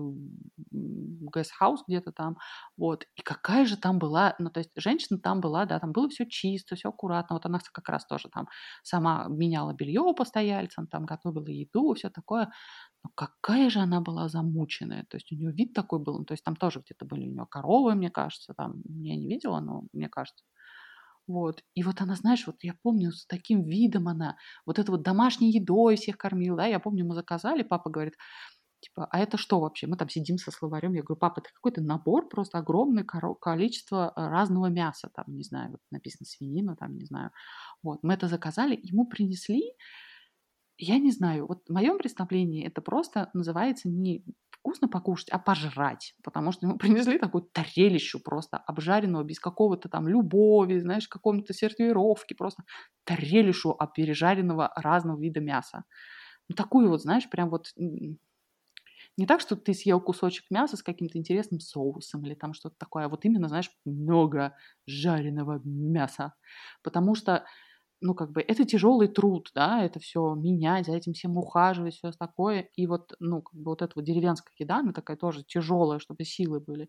guest 0.73 1.28
house 1.28 1.83
где-то 1.89 2.13
там. 2.13 2.37
Вот. 2.77 3.07
И 3.17 3.23
какая 3.23 3.67
же 3.67 3.77
там 3.77 3.99
была, 3.99 4.37
ну, 4.39 4.51
то 4.51 4.61
есть 4.61 4.71
женщина 4.77 5.19
там 5.19 5.41
была, 5.41 5.67
да, 5.67 5.81
там 5.81 5.91
было 5.93 6.09
все 6.09 6.25
чисто, 6.27 6.77
все 6.77 6.91
аккуратно. 6.91 7.35
Вот 7.35 7.47
она 7.47 7.59
как 7.73 7.89
раз 7.89 8.07
тоже 8.07 8.29
там 8.33 8.49
сама 8.85 9.27
меняла 9.29 9.73
белье 9.75 10.15
постояльцам, 10.17 10.87
там 10.87 11.05
готовила 11.05 11.49
еду, 11.49 11.95
все 11.95 12.11
такое. 12.11 12.51
Но 13.05 13.11
какая 13.15 13.71
же 13.71 13.81
она 13.81 14.01
была 14.01 14.29
замученная. 14.29 15.05
То 15.11 15.17
есть 15.17 15.33
у 15.33 15.37
нее 15.37 15.53
вид 15.53 15.75
такой 15.75 15.99
был, 16.01 16.19
ну, 16.21 16.25
то 16.25 16.33
есть 16.35 16.45
там 16.45 16.57
тоже 16.57 16.81
где-то 16.81 17.05
были 17.07 17.29
у 17.29 17.33
нее 17.33 17.47
коровы, 17.51 17.95
мне 17.95 18.11
кажется, 18.11 18.55
там 18.55 18.83
я 18.87 19.17
не 19.17 19.29
видела, 19.29 19.61
но 19.61 19.85
мне 19.93 20.09
кажется. 20.09 20.45
Вот. 21.27 21.63
И 21.75 21.83
вот 21.83 22.01
она, 22.01 22.15
знаешь, 22.15 22.47
вот 22.47 22.57
я 22.63 22.75
помню, 22.83 23.13
с 23.13 23.27
таким 23.27 23.65
видом 23.65 24.09
она, 24.09 24.37
вот 24.65 24.79
это 24.79 24.93
вот 24.93 25.03
домашней 25.03 25.51
едой 25.51 25.97
всех 25.97 26.17
кормила, 26.19 26.57
да, 26.59 26.67
я 26.67 26.79
помню, 26.81 27.05
мы 27.05 27.15
заказали, 27.15 27.63
папа 27.63 27.91
говорит, 27.91 28.15
типа, 28.81 29.09
а 29.11 29.19
это 29.19 29.37
что 29.39 29.61
вообще? 29.61 29.87
Мы 29.87 29.97
там 29.97 30.09
сидим 30.09 30.39
со 30.39 30.51
словарем, 30.51 30.95
я 30.95 31.03
говорю, 31.03 31.19
папа, 31.19 31.41
это 31.41 31.51
какой-то 31.53 31.81
набор, 31.83 32.29
просто 32.29 32.59
огромное 32.59 33.05
количество 33.05 34.13
э, 34.15 34.29
разного 34.29 34.67
мяса, 34.67 35.11
там, 35.15 35.25
не 35.29 35.43
знаю, 35.43 35.73
вот 35.73 35.81
написано 35.91 36.27
свинина, 36.27 36.77
там, 36.77 36.97
не 36.97 37.05
знаю. 37.05 37.31
Вот, 37.83 38.01
мы 38.03 38.15
это 38.15 38.29
заказали, 38.29 38.79
ему 38.83 39.07
принесли, 39.07 39.73
я 40.79 40.99
не 40.99 41.11
знаю, 41.11 41.47
вот 41.47 41.63
в 41.67 41.73
моем 41.73 41.99
представлении 41.99 42.67
это 42.67 42.83
просто 42.83 43.31
называется 43.33 43.89
не 43.89 44.25
вкусно 44.67 44.89
покушать, 44.89 45.29
а 45.31 45.39
пожрать. 45.39 46.15
Потому 46.25 46.53
что 46.53 46.67
ему 46.67 46.79
принесли 46.79 47.19
такую 47.19 47.43
тарелищу 47.45 48.21
просто 48.21 48.59
обжаренного, 48.59 49.23
без 49.25 49.41
какого-то 49.41 49.89
там 49.89 50.09
любови, 50.09 50.79
знаешь, 50.79 51.09
каком-то 51.09 51.55
сервировки, 51.55 52.35
просто 52.35 52.65
тарелищу 53.05 53.77
пережаренного 53.95 54.73
разного 54.77 55.21
вида 55.21 55.41
мяса. 55.41 55.85
Ну, 56.49 56.57
такую 56.57 56.91
вот, 56.91 57.03
знаешь, 57.03 57.31
прям 57.31 57.51
вот 57.51 57.73
не 59.17 59.27
так, 59.27 59.41
что 59.41 59.57
ты 59.57 59.75
съел 59.75 60.01
кусочек 60.01 60.45
мяса 60.51 60.77
с 60.77 60.83
каким-то 60.83 61.19
интересным 61.19 61.61
соусом 61.61 62.25
или 62.27 62.35
там 62.35 62.55
что-то 62.55 62.77
такое, 62.79 63.05
а 63.07 63.09
вот 63.09 63.25
именно, 63.25 63.49
знаешь, 63.49 63.71
много 63.85 64.55
жареного 64.87 65.61
мяса. 65.65 66.35
Потому 66.83 67.15
что 67.15 67.45
ну, 68.07 68.15
как 68.15 68.31
бы, 68.31 68.41
это 68.41 68.65
тяжелый 68.65 69.09
труд, 69.09 69.51
да, 69.55 69.85
это 69.85 69.99
все 69.99 70.35
менять, 70.35 70.87
за 70.87 70.97
этим 70.97 71.13
всем 71.13 71.37
ухаживать, 71.37 71.95
все 71.95 72.13
такое. 72.13 72.69
И 72.77 72.87
вот, 72.87 73.13
ну, 73.19 73.43
как 73.43 73.55
бы 73.61 73.71
вот 73.71 73.83
эта 73.83 73.93
вот 73.97 74.05
деревенская 74.05 74.55
еда, 74.59 74.79
она 74.79 74.93
такая 74.93 75.17
тоже 75.17 75.43
тяжелая, 75.45 75.99
чтобы 75.99 76.25
силы 76.25 76.61
были. 76.61 76.89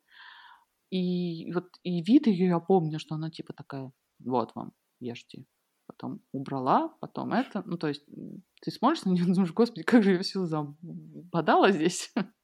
И 0.91 1.51
вот 1.53 1.65
и 1.83 2.01
вид 2.03 2.27
ее 2.27 2.47
я 2.47 2.59
помню, 2.59 2.99
что 2.99 3.15
она 3.15 3.29
типа 3.29 3.53
такая, 3.53 3.91
вот 4.19 4.51
вам, 4.55 4.73
ешьте. 4.99 5.45
Потом 5.87 6.21
убрала, 6.33 6.89
потом 6.99 7.33
это. 7.33 7.63
Ну, 7.65 7.77
то 7.77 7.87
есть 7.87 8.05
ты 8.61 8.71
смотришь 8.71 9.05
на 9.05 9.11
нее 9.11 9.25
думаешь, 9.33 9.53
господи, 9.53 9.83
как 9.83 10.03
же 10.03 10.13
я 10.13 10.21
все 10.21 10.45
забодала 10.45 11.71
здесь. 11.71 12.13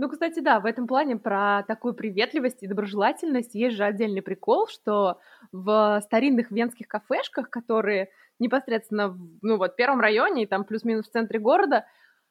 Ну, 0.00 0.08
кстати, 0.08 0.40
да, 0.40 0.60
в 0.60 0.64
этом 0.64 0.86
плане 0.86 1.18
про 1.18 1.62
такую 1.68 1.92
приветливость 1.92 2.62
и 2.62 2.66
доброжелательность 2.66 3.54
есть 3.54 3.76
же 3.76 3.84
отдельный 3.84 4.22
прикол, 4.22 4.66
что 4.66 5.18
в 5.52 6.00
старинных 6.02 6.50
венских 6.50 6.88
кафешках, 6.88 7.50
которые 7.50 8.08
непосредственно 8.38 9.08
в, 9.10 9.18
ну, 9.42 9.58
вот, 9.58 9.76
первом 9.76 10.00
районе 10.00 10.44
и 10.44 10.46
там 10.46 10.64
плюс-минус 10.64 11.06
в 11.06 11.10
центре 11.10 11.38
города, 11.38 11.84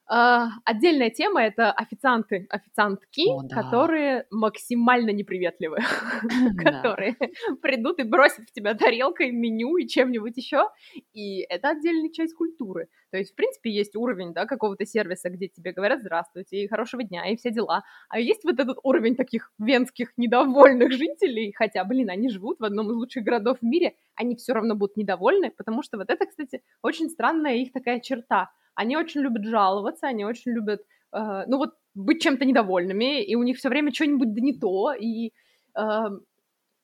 отдельная 0.09 1.11
тема 1.11 1.43
это 1.43 1.71
официанты, 1.71 2.47
официантки, 2.49 3.29
О, 3.29 3.43
да. 3.43 3.55
которые 3.55 4.25
максимально 4.31 5.11
неприветливы, 5.11 5.77
которые 6.57 7.15
придут 7.61 7.99
и 7.99 8.03
бросят 8.03 8.47
в 8.47 8.51
тебя 8.51 8.73
тарелкой, 8.73 9.31
меню 9.31 9.77
и 9.77 9.87
чем-нибудь 9.87 10.35
еще. 10.35 10.67
И 11.13 11.41
это 11.41 11.69
отдельная 11.69 12.09
часть 12.11 12.33
культуры. 12.33 12.89
То 13.11 13.17
есть, 13.17 13.33
в 13.33 13.35
принципе, 13.35 13.71
есть 13.71 13.95
уровень 13.95 14.33
да, 14.33 14.45
какого-то 14.45 14.85
сервиса, 14.85 15.29
где 15.29 15.47
тебе 15.47 15.73
говорят 15.73 16.01
здравствуйте 16.01 16.63
и 16.63 16.67
хорошего 16.67 17.03
дня 17.03 17.29
и 17.29 17.35
все 17.35 17.51
дела. 17.51 17.83
А 18.09 18.19
есть 18.19 18.43
вот 18.43 18.59
этот 18.59 18.77
уровень 18.83 19.15
таких 19.15 19.51
венских 19.59 20.13
недовольных 20.17 20.91
жителей, 20.91 21.53
хотя, 21.55 21.83
блин, 21.83 22.09
они 22.09 22.29
живут 22.29 22.59
в 22.59 22.63
одном 22.63 22.89
из 22.89 22.95
лучших 22.95 23.23
городов 23.23 23.59
в 23.61 23.65
мире, 23.65 23.95
они 24.15 24.35
все 24.35 24.53
равно 24.53 24.75
будут 24.75 24.97
недовольны, 24.97 25.51
потому 25.51 25.83
что 25.83 25.97
вот 25.97 26.09
это, 26.09 26.25
кстати, 26.25 26.63
очень 26.81 27.09
странная 27.09 27.55
их 27.55 27.71
такая 27.71 27.99
черта 27.99 28.49
они 28.79 28.95
очень 28.95 29.19
любят 29.19 29.43
жаловаться, 29.43 30.07
они 30.07 30.23
очень 30.23 30.53
любят, 30.53 30.79
э, 31.11 31.43
ну 31.47 31.57
вот, 31.57 31.71
быть 31.95 32.21
чем-то 32.21 32.45
недовольными, 32.45 33.21
и 33.21 33.35
у 33.35 33.43
них 33.43 33.57
все 33.57 33.67
время 33.67 33.91
что-нибудь 33.91 34.33
да 34.33 34.39
не 34.39 34.57
то, 34.57 34.93
и 34.93 35.33
э, 35.77 35.81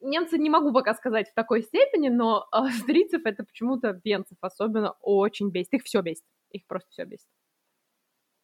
немцы 0.01 0.37
не 0.37 0.49
могу 0.49 0.73
пока 0.73 0.93
сказать 0.93 1.29
в 1.29 1.33
такой 1.33 1.61
степени, 1.63 2.09
но 2.09 2.47
австрийцев 2.51 3.21
это 3.23 3.45
почему-то 3.45 4.01
венцев 4.03 4.37
особенно 4.41 4.91
очень 4.99 5.51
бесит. 5.51 5.73
Их 5.73 5.83
все 5.83 6.01
бесит. 6.01 6.25
Их 6.51 6.67
просто 6.67 6.89
все 6.89 7.05
бесит. 7.05 7.29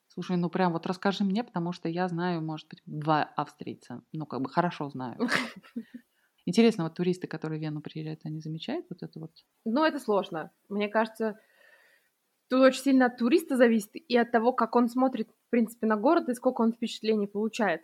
Слушай, 0.07 0.37
ну 0.37 0.49
прям 0.49 0.71
вот 0.71 0.85
расскажи 0.85 1.25
мне, 1.25 1.43
потому 1.43 1.73
что 1.73 1.89
я 1.89 2.07
знаю, 2.07 2.41
может 2.41 2.69
быть, 2.69 2.81
два 2.85 3.23
австрийца. 3.35 4.01
Ну, 4.13 4.25
как 4.25 4.41
бы 4.41 4.49
хорошо 4.49 4.89
знаю. 4.89 5.17
Интересно, 6.45 6.85
вот 6.85 6.95
туристы, 6.95 7.27
которые 7.27 7.59
в 7.59 7.63
Вену 7.63 7.81
приезжают, 7.81 8.21
они 8.23 8.39
замечают 8.39 8.85
вот 8.89 9.03
это 9.03 9.19
вот? 9.19 9.31
Ну, 9.65 9.83
это 9.83 9.99
сложно. 9.99 10.51
Мне 10.69 10.87
кажется, 10.87 11.37
Тут 12.51 12.63
очень 12.63 12.81
сильно 12.81 13.05
от 13.05 13.15
туриста 13.15 13.55
зависит 13.55 13.91
и 13.95 14.17
от 14.17 14.29
того, 14.29 14.51
как 14.51 14.75
он 14.75 14.89
смотрит, 14.89 15.29
в 15.29 15.49
принципе, 15.51 15.87
на 15.87 15.95
город 15.95 16.27
и 16.27 16.33
сколько 16.33 16.59
он 16.59 16.73
впечатлений 16.73 17.25
получает. 17.25 17.81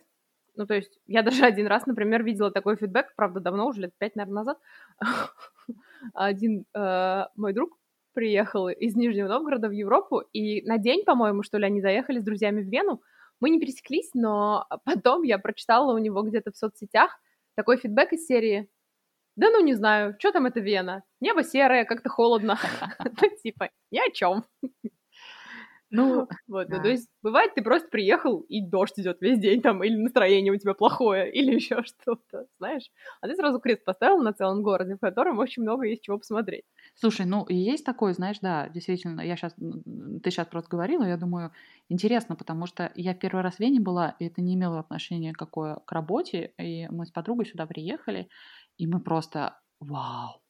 Ну, 0.56 0.66
то 0.66 0.74
есть, 0.74 1.00
я 1.06 1.22
даже 1.22 1.42
один 1.46 1.66
раз, 1.66 1.86
например, 1.86 2.22
видела 2.22 2.50
такой 2.50 2.76
фидбэк, 2.76 3.14
правда, 3.16 3.40
давно, 3.40 3.66
уже 3.66 3.80
лет 3.80 3.92
пять, 3.96 4.14
наверное, 4.14 4.44
назад. 4.44 4.58
Один 6.12 6.66
э, 6.74 7.24
мой 7.34 7.54
друг 7.54 7.78
приехал 8.12 8.68
из 8.68 8.94
Нижнего 8.94 9.28
Новгорода 9.28 9.68
в 9.68 9.72
Европу, 9.72 10.20
и 10.34 10.60
на 10.66 10.76
день, 10.76 11.02
по-моему, 11.06 11.42
что 11.42 11.56
ли, 11.56 11.64
они 11.64 11.80
заехали 11.80 12.20
с 12.20 12.24
друзьями 12.24 12.60
в 12.60 12.68
Вену. 12.68 13.00
Мы 13.40 13.48
не 13.48 13.60
пересеклись, 13.60 14.10
но 14.12 14.66
потом 14.84 15.22
я 15.22 15.38
прочитала 15.38 15.94
у 15.94 15.98
него 15.98 16.20
где-то 16.22 16.52
в 16.52 16.56
соцсетях 16.58 17.18
такой 17.56 17.78
фидбэк 17.78 18.12
из 18.12 18.26
серии 18.26 18.68
да 19.38 19.50
ну 19.50 19.64
не 19.64 19.74
знаю, 19.74 20.16
что 20.18 20.32
там 20.32 20.46
это 20.46 20.58
Вена? 20.58 21.04
Небо 21.20 21.44
серое, 21.44 21.84
как-то 21.84 22.08
холодно. 22.08 22.58
Ну, 23.20 23.28
типа, 23.42 23.70
ни 23.90 23.98
о 23.98 24.10
чем. 24.12 24.44
Ну, 25.90 26.28
вот, 26.48 26.68
да. 26.68 26.82
то 26.82 26.88
есть 26.88 27.08
бывает, 27.22 27.54
ты 27.54 27.62
просто 27.62 27.88
приехал, 27.88 28.40
и 28.40 28.60
дождь 28.60 28.98
идет 28.98 29.22
весь 29.22 29.38
день 29.38 29.62
там, 29.62 29.82
или 29.82 29.96
настроение 29.96 30.52
у 30.52 30.56
тебя 30.58 30.74
плохое, 30.74 31.32
или 31.32 31.54
еще 31.54 31.82
что-то, 31.82 32.46
знаешь. 32.58 32.90
А 33.20 33.28
ты 33.28 33.34
сразу 33.36 33.58
крест 33.58 33.84
поставил 33.84 34.22
на 34.22 34.34
целом 34.34 34.62
городе, 34.62 34.96
в 34.96 35.00
котором 35.00 35.38
очень 35.38 35.62
много 35.62 35.86
есть 35.86 36.02
чего 36.02 36.18
посмотреть. 36.18 36.64
Слушай, 36.94 37.24
ну, 37.24 37.46
есть 37.48 37.86
такое, 37.86 38.12
знаешь, 38.12 38.38
да, 38.42 38.68
действительно, 38.68 39.22
я 39.22 39.36
сейчас, 39.36 39.54
ты 39.54 40.30
сейчас 40.30 40.46
просто 40.46 40.68
говорила, 40.68 41.04
я 41.04 41.16
думаю, 41.16 41.52
интересно, 41.88 42.36
потому 42.36 42.66
что 42.66 42.92
я 42.94 43.14
первый 43.14 43.42
раз 43.42 43.54
в 43.54 43.60
Вене 43.60 43.80
была, 43.80 44.14
и 44.18 44.26
это 44.26 44.42
не 44.42 44.56
имело 44.56 44.80
отношения 44.80 45.32
какое 45.32 45.76
к 45.86 45.92
работе, 45.92 46.52
и 46.58 46.86
мы 46.90 47.06
с 47.06 47.10
подругой 47.10 47.46
сюда 47.46 47.66
приехали, 47.66 48.28
и 48.78 48.86
мы 48.86 49.00
просто 49.00 49.60
вау. 49.80 50.42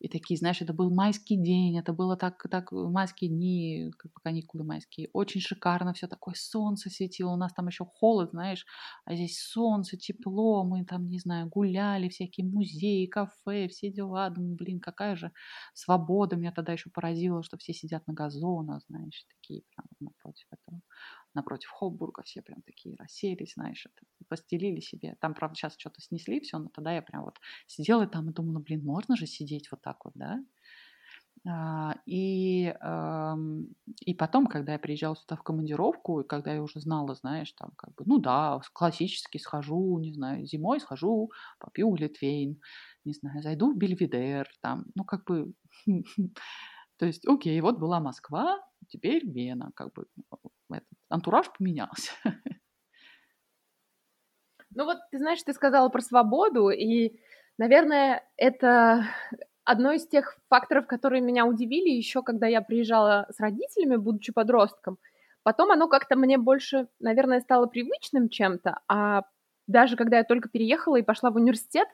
И 0.00 0.08
такие, 0.08 0.36
знаешь, 0.36 0.60
это 0.60 0.72
был 0.72 0.92
майский 0.92 1.36
день, 1.36 1.78
это 1.78 1.92
было 1.92 2.16
так, 2.16 2.44
так 2.50 2.72
майские 2.72 3.30
дни, 3.30 3.92
как 3.98 4.10
бы 4.12 4.20
каникулы 4.20 4.64
майские. 4.64 5.08
Очень 5.12 5.40
шикарно 5.40 5.92
все 5.94 6.08
такое, 6.08 6.34
солнце 6.36 6.90
светило, 6.90 7.30
у 7.30 7.36
нас 7.36 7.52
там 7.54 7.68
еще 7.68 7.84
холод, 7.84 8.30
знаешь, 8.32 8.66
а 9.04 9.14
здесь 9.14 9.38
солнце, 9.38 9.96
тепло, 9.96 10.64
мы 10.64 10.84
там, 10.84 11.06
не 11.08 11.20
знаю, 11.20 11.48
гуляли, 11.48 12.08
всякие 12.08 12.46
музеи, 12.48 13.06
кафе, 13.06 13.68
все 13.68 13.92
дела. 13.92 14.28
Думаю, 14.30 14.56
блин, 14.56 14.80
какая 14.80 15.14
же 15.14 15.30
свобода. 15.72 16.34
Меня 16.34 16.50
тогда 16.50 16.72
еще 16.72 16.90
поразило, 16.90 17.44
что 17.44 17.56
все 17.56 17.72
сидят 17.72 18.04
на 18.08 18.14
газонах, 18.14 18.82
знаешь, 18.88 19.24
такие 19.28 19.62
прям 19.76 19.86
напротив 20.00 20.46
этого 20.50 20.80
напротив 21.34 21.70
Холбурга, 21.70 22.22
все 22.22 22.42
прям 22.42 22.62
такие 22.62 22.96
расселись, 22.96 23.54
знаешь, 23.54 23.86
это, 23.86 24.06
постелили 24.28 24.80
себе. 24.80 25.16
Там, 25.20 25.34
правда, 25.34 25.56
сейчас 25.56 25.76
что-то 25.78 26.00
снесли, 26.00 26.40
все, 26.40 26.58
но 26.58 26.68
тогда 26.68 26.92
я 26.92 27.02
прям 27.02 27.24
вот 27.24 27.38
сидела 27.66 28.06
там 28.06 28.30
и 28.30 28.32
думала, 28.32 28.60
блин, 28.60 28.84
можно 28.84 29.16
же 29.16 29.26
сидеть 29.26 29.70
вот 29.70 29.82
так 29.82 30.04
вот, 30.04 30.14
да? 30.14 30.40
А, 31.44 31.96
и, 32.06 32.72
и 34.04 34.14
потом, 34.14 34.46
когда 34.46 34.74
я 34.74 34.78
приезжала 34.78 35.16
сюда 35.16 35.34
в 35.36 35.42
командировку, 35.42 36.20
и 36.20 36.26
когда 36.26 36.54
я 36.54 36.62
уже 36.62 36.78
знала, 36.80 37.14
знаешь, 37.14 37.52
там 37.52 37.72
как 37.76 37.94
бы, 37.94 38.04
ну 38.06 38.18
да, 38.18 38.60
классически 38.72 39.38
схожу, 39.38 39.98
не 39.98 40.12
знаю, 40.12 40.46
зимой 40.46 40.78
схожу, 40.80 41.32
попью 41.58 41.90
глитвейн, 41.90 42.60
не 43.04 43.12
знаю, 43.12 43.42
зайду 43.42 43.72
в 43.72 43.76
Бельведер, 43.76 44.48
там, 44.60 44.84
ну 44.94 45.04
как 45.04 45.24
бы, 45.24 45.52
то 46.96 47.06
есть, 47.06 47.26
окей, 47.26 47.60
вот 47.60 47.78
была 47.78 47.98
Москва, 47.98 48.60
теперь 48.88 49.28
Вена, 49.28 49.72
как 49.74 49.92
бы 49.94 50.06
этот 50.74 50.98
антураж 51.08 51.50
поменялся. 51.56 52.12
Ну 54.74 54.86
вот, 54.86 54.96
ты 55.10 55.18
знаешь, 55.18 55.42
ты 55.42 55.52
сказала 55.52 55.90
про 55.90 56.00
свободу, 56.00 56.70
и, 56.70 57.12
наверное, 57.58 58.26
это 58.38 59.04
одно 59.64 59.92
из 59.92 60.06
тех 60.06 60.38
факторов, 60.48 60.86
которые 60.86 61.20
меня 61.20 61.44
удивили 61.44 61.90
еще, 61.90 62.22
когда 62.22 62.46
я 62.46 62.62
приезжала 62.62 63.26
с 63.30 63.38
родителями, 63.40 63.96
будучи 63.96 64.32
подростком. 64.32 64.98
Потом 65.42 65.72
оно 65.72 65.88
как-то 65.88 66.16
мне 66.16 66.38
больше, 66.38 66.88
наверное, 67.00 67.40
стало 67.40 67.66
привычным 67.66 68.28
чем-то, 68.28 68.80
а 68.88 69.24
даже 69.66 69.96
когда 69.96 70.18
я 70.18 70.24
только 70.24 70.48
переехала 70.48 70.96
и 70.96 71.02
пошла 71.02 71.30
в 71.30 71.36
университет, 71.36 71.88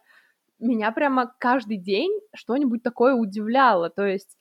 меня 0.58 0.90
прямо 0.92 1.34
каждый 1.38 1.76
день 1.76 2.12
что-нибудь 2.34 2.82
такое 2.82 3.14
удивляло. 3.14 3.90
То 3.90 4.06
есть 4.06 4.36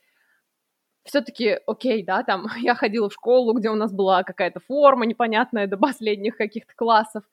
все-таки, 1.07 1.59
окей, 1.65 2.03
да, 2.03 2.23
там 2.23 2.47
я 2.61 2.75
ходила 2.75 3.09
в 3.09 3.13
школу, 3.13 3.53
где 3.53 3.69
у 3.69 3.75
нас 3.75 3.91
была 3.91 4.23
какая-то 4.23 4.59
форма 4.59 5.05
непонятная 5.05 5.67
до 5.67 5.77
последних 5.77 6.37
каких-то 6.37 6.73
классов. 6.75 7.23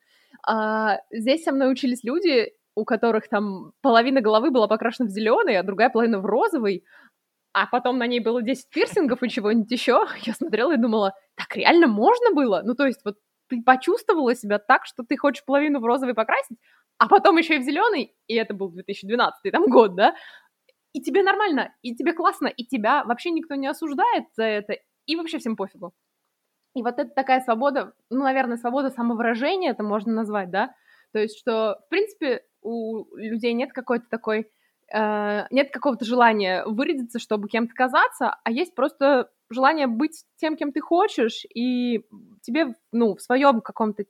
А 0.47 1.01
здесь 1.11 1.45
со 1.45 1.53
мной 1.53 1.73
учились 1.73 2.05
люди, 2.05 2.53
у 2.75 2.85
которых 2.85 3.29
там 3.29 3.73
половина 3.83 4.21
головы 4.21 4.51
была 4.51 4.69
покрашена 4.69 5.07
в 5.07 5.11
зеленый, 5.11 5.59
а 5.59 5.63
другая 5.63 5.91
половина 5.91 6.19
в 6.19 6.27
розовый, 6.27 6.85
а 7.53 7.67
потом 7.67 7.99
на 7.99 8.07
ней 8.07 8.21
было 8.21 8.43
10 8.43 8.69
пирсингов 8.71 9.23
и 9.23 9.29
чего-нибудь 9.29 9.71
еще. 9.71 10.07
Я 10.23 10.35
смотрела 10.35 10.73
и 10.73 10.79
думала, 10.79 11.15
так 11.37 11.57
реально 11.57 11.87
можно 11.87 12.33
было? 12.33 12.63
Ну, 12.65 12.75
то 12.75 12.87
есть 12.87 13.01
вот 13.05 13.17
ты 13.49 13.63
почувствовала 13.63 14.35
себя 14.35 14.59
так, 14.59 14.87
что 14.87 15.05
ты 15.05 15.17
хочешь 15.17 15.45
половину 15.45 15.81
в 15.81 15.85
розовый 15.85 16.15
покрасить, 16.15 16.59
а 16.99 17.09
потом 17.09 17.37
еще 17.37 17.57
и 17.57 17.59
в 17.59 17.63
зеленый, 17.63 18.15
и 18.27 18.35
это 18.35 18.55
был 18.55 18.71
2012 18.71 19.53
там 19.53 19.67
год, 19.67 19.95
да, 19.95 20.15
и 20.95 21.03
тебе 21.03 21.23
нормально, 21.23 21.75
и 21.83 21.95
тебе 21.95 22.15
классно, 22.15 22.47
и 22.47 22.65
тебя 22.65 23.05
вообще 23.05 23.31
никто 23.31 23.57
не 23.57 23.67
осуждает 23.67 24.25
за 24.37 24.45
это, 24.45 24.77
и 25.07 25.17
вообще 25.17 25.39
всем 25.39 25.57
пофигу. 25.57 25.93
И 26.75 26.83
вот 26.83 26.99
это 26.99 27.11
такая 27.11 27.41
свобода, 27.41 27.93
ну, 28.11 28.23
наверное, 28.23 28.57
свобода 28.57 28.91
самовыражения 28.91 29.73
это 29.73 29.83
можно 29.83 30.13
назвать, 30.13 30.51
да, 30.51 30.75
то 31.13 31.19
есть 31.19 31.39
что, 31.39 31.81
в 31.87 31.89
принципе, 31.91 32.43
у 32.63 33.05
людей 33.17 33.53
нет 33.53 33.73
какой-то 33.73 34.07
такой, 34.09 34.49
э, 34.93 35.47
нет 35.51 35.71
какого-то 35.73 36.05
желания 36.05 36.65
вырядиться, 36.65 37.19
чтобы 37.19 37.49
кем-то 37.49 37.75
казаться, 37.75 38.37
а 38.45 38.51
есть 38.51 38.75
просто 38.75 39.31
желание 39.51 39.89
быть 39.89 40.25
тем, 40.37 40.57
кем 40.57 40.73
ты 40.73 40.81
хочешь, 40.81 41.45
и 41.55 42.05
тебе, 42.43 42.75
ну, 42.93 43.17
в 43.17 43.21
своем 43.21 43.61
каком-то, 43.61 44.05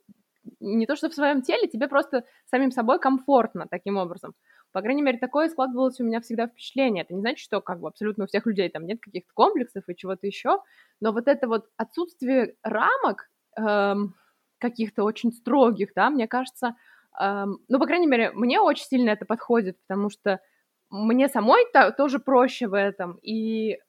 не 0.59 0.85
то 0.85 0.95
что 0.95 1.09
в 1.09 1.15
своем 1.15 1.41
теле, 1.41 1.67
тебе 1.67 1.87
просто 1.87 2.25
самим 2.45 2.71
собой 2.71 2.99
комфортно 2.99 3.65
таким 3.69 3.97
образом. 3.97 4.33
По 4.75 4.81
крайней 4.81 5.01
мере, 5.01 5.17
такое 5.17 5.47
складывалось 5.47 6.01
у 6.01 6.03
меня 6.03 6.19
всегда 6.19 6.47
впечатление. 6.47 7.03
Это 7.05 7.13
не 7.13 7.21
значит, 7.21 7.39
что 7.39 7.61
как 7.61 7.79
бы 7.79 7.87
абсолютно 7.87 8.25
у 8.25 8.27
всех 8.27 8.45
людей 8.45 8.67
там 8.67 8.85
нет 8.85 8.99
каких-то 8.99 9.31
комплексов 9.33 9.85
и 9.87 9.95
чего-то 9.95 10.27
еще, 10.27 10.59
но 10.99 11.13
вот 11.13 11.29
это 11.29 11.47
вот 11.47 11.69
отсутствие 11.77 12.55
рамок 12.61 13.29
эм, 13.57 14.15
каких-то 14.57 15.05
очень 15.05 15.31
строгих, 15.31 15.93
да, 15.95 16.09
мне 16.09 16.27
кажется, 16.27 16.75
эм, 17.17 17.59
ну, 17.69 17.79
по 17.79 17.85
крайней 17.85 18.07
мере, 18.07 18.31
мне 18.31 18.59
очень 18.59 18.83
сильно 18.83 19.11
это 19.11 19.23
подходит, 19.25 19.77
потому 19.87 20.09
что 20.09 20.41
мне 20.89 21.29
самой 21.29 21.63
-то 21.73 21.93
тоже 21.95 22.19
проще 22.19 22.67
в 22.67 22.73
этом, 22.77 23.17
и 23.21 23.79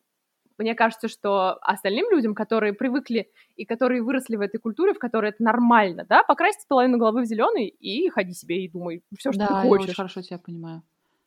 мне 0.59 0.75
кажется, 0.75 1.09
что 1.09 1.55
остальным 1.63 2.11
людям, 2.11 2.35
которые 2.35 2.73
привыкли 2.73 3.31
и 3.57 3.65
которые 3.65 4.03
выросли 4.03 4.37
в 4.37 4.41
этой 4.41 4.59
культуре, 4.59 4.95
в 4.95 4.99
которой 4.99 5.31
это 5.31 5.43
нормально, 5.43 6.05
да, 6.09 6.23
покрасить 6.23 6.67
половину 6.69 6.99
головы 6.99 7.23
в 7.23 7.27
зеленый 7.27 7.67
и 7.67 8.09
ходи 8.11 8.33
себе 8.33 8.65
и 8.65 8.69
думай 8.69 9.03
все, 9.17 9.33
что 9.33 9.41
да, 9.41 9.49
ты 9.49 9.55
хочешь. 9.55 9.63
Да, 9.63 9.77
я 9.77 9.83
очень 9.83 9.95
хорошо 9.95 10.23
тебя 10.23 10.39
понимаю. 10.39 10.83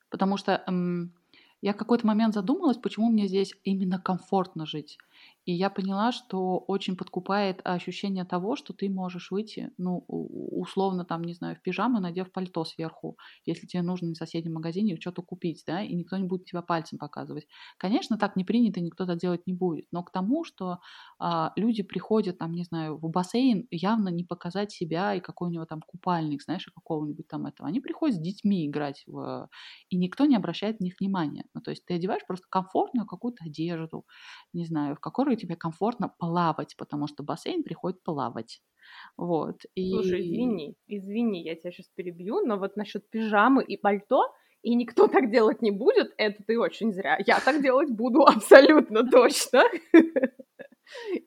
Потому 0.10 0.38
что 0.38 0.63
эм, 0.68 1.13
я 1.62 1.74
в 1.74 1.78
какой-то 1.78 2.08
момент 2.08 2.34
задумалась, 2.34 2.78
почему 2.78 3.10
мне 3.10 3.28
здесь 3.28 3.54
именно 3.63 4.00
комфортно 4.00 4.65
жить. 4.65 4.98
И 5.46 5.54
я 5.54 5.70
поняла, 5.70 6.12
что 6.12 6.60
очень 6.68 6.96
подкупает 6.96 7.62
ощущение 7.64 8.24
того, 8.24 8.56
что 8.56 8.74
ты 8.74 8.88
можешь 8.90 9.32
выйти, 9.32 9.72
ну, 9.78 10.06
условно, 10.08 11.06
там, 11.06 11.24
не 11.24 11.34
знаю, 11.34 11.56
в 11.56 11.62
пижаму, 11.62 12.00
надев 12.00 12.32
пальто 12.32 12.64
сверху, 12.66 13.18
если 13.46 13.66
тебе 13.66 13.82
нужно 13.82 14.14
в 14.14 14.18
соседнем 14.18 14.54
магазине 14.54 14.98
что-то 15.00 15.24
купить, 15.24 15.64
да, 15.66 15.82
и 15.82 15.96
никто 15.96 16.18
не 16.18 16.26
будет 16.26 16.46
тебя 16.46 16.62
пальцем 16.62 17.00
показывать. 17.00 17.48
Конечно, 17.78 18.18
так 18.18 18.36
не 18.36 18.44
принято, 18.44 18.80
никто 18.80 19.06
так 19.08 19.18
делать 19.18 19.48
не 19.48 19.54
будет. 19.54 19.86
Но 19.92 20.04
к 20.04 20.12
тому, 20.12 20.44
что 20.44 20.80
а, 21.20 21.52
люди 21.56 21.84
приходят, 21.84 22.38
там, 22.38 22.52
не 22.54 22.64
знаю, 22.64 22.98
в 22.98 23.10
бассейн, 23.10 23.68
явно 23.72 24.10
не 24.10 24.24
показать 24.24 24.72
себя 24.72 25.16
и 25.16 25.20
какой 25.20 25.50
у 25.50 25.52
него 25.52 25.66
там 25.66 25.82
купальник, 25.82 26.44
знаешь, 26.44 26.66
какого-нибудь 26.76 27.28
там 27.28 27.46
этого. 27.48 27.68
Они 27.68 27.80
приходят 27.80 28.18
с 28.18 28.20
детьми 28.20 28.68
играть, 28.68 29.04
в... 29.08 29.50
и 29.90 29.98
никто 29.98 30.26
не 30.26 30.36
обращает 30.36 30.80
на 30.80 30.86
них 30.86 30.96
внимания. 31.00 31.46
Ну, 31.54 31.62
то 31.62 31.72
есть 31.72 31.86
ты 31.86 31.96
одеваешь 31.96 32.26
просто 32.28 32.46
комфортную 32.50 33.08
какую-то 33.08 33.46
одежду, 33.46 34.06
не 34.54 34.66
знаю, 34.66 34.96
в 34.96 35.00
которой 35.10 35.36
тебе 35.36 35.56
комфортно 35.56 36.13
плавать, 36.17 36.76
потому 36.78 37.08
что 37.08 37.24
бассейн 37.24 37.63
приходит 37.63 38.04
плавать. 38.04 38.62
Вот. 39.17 39.62
И... 39.76 39.91
Слушай, 39.91 40.22
извини, 40.22 40.76
извини, 40.88 41.43
я 41.43 41.56
тебя 41.56 41.72
сейчас 41.72 41.88
перебью, 41.95 42.45
но 42.45 42.58
вот 42.58 42.76
насчет 42.76 43.10
пижамы 43.10 43.63
и 43.63 43.78
пальто, 43.78 44.24
и 44.62 44.76
никто 44.76 45.08
так 45.08 45.32
делать 45.32 45.62
не 45.62 45.72
будет, 45.72 46.13
это 46.17 46.43
ты 46.45 46.60
очень 46.60 46.91
зря. 46.93 47.17
Я 47.26 47.39
так 47.39 47.62
делать 47.62 47.89
буду 47.89 48.22
абсолютно 48.26 49.10
точно. 49.10 49.63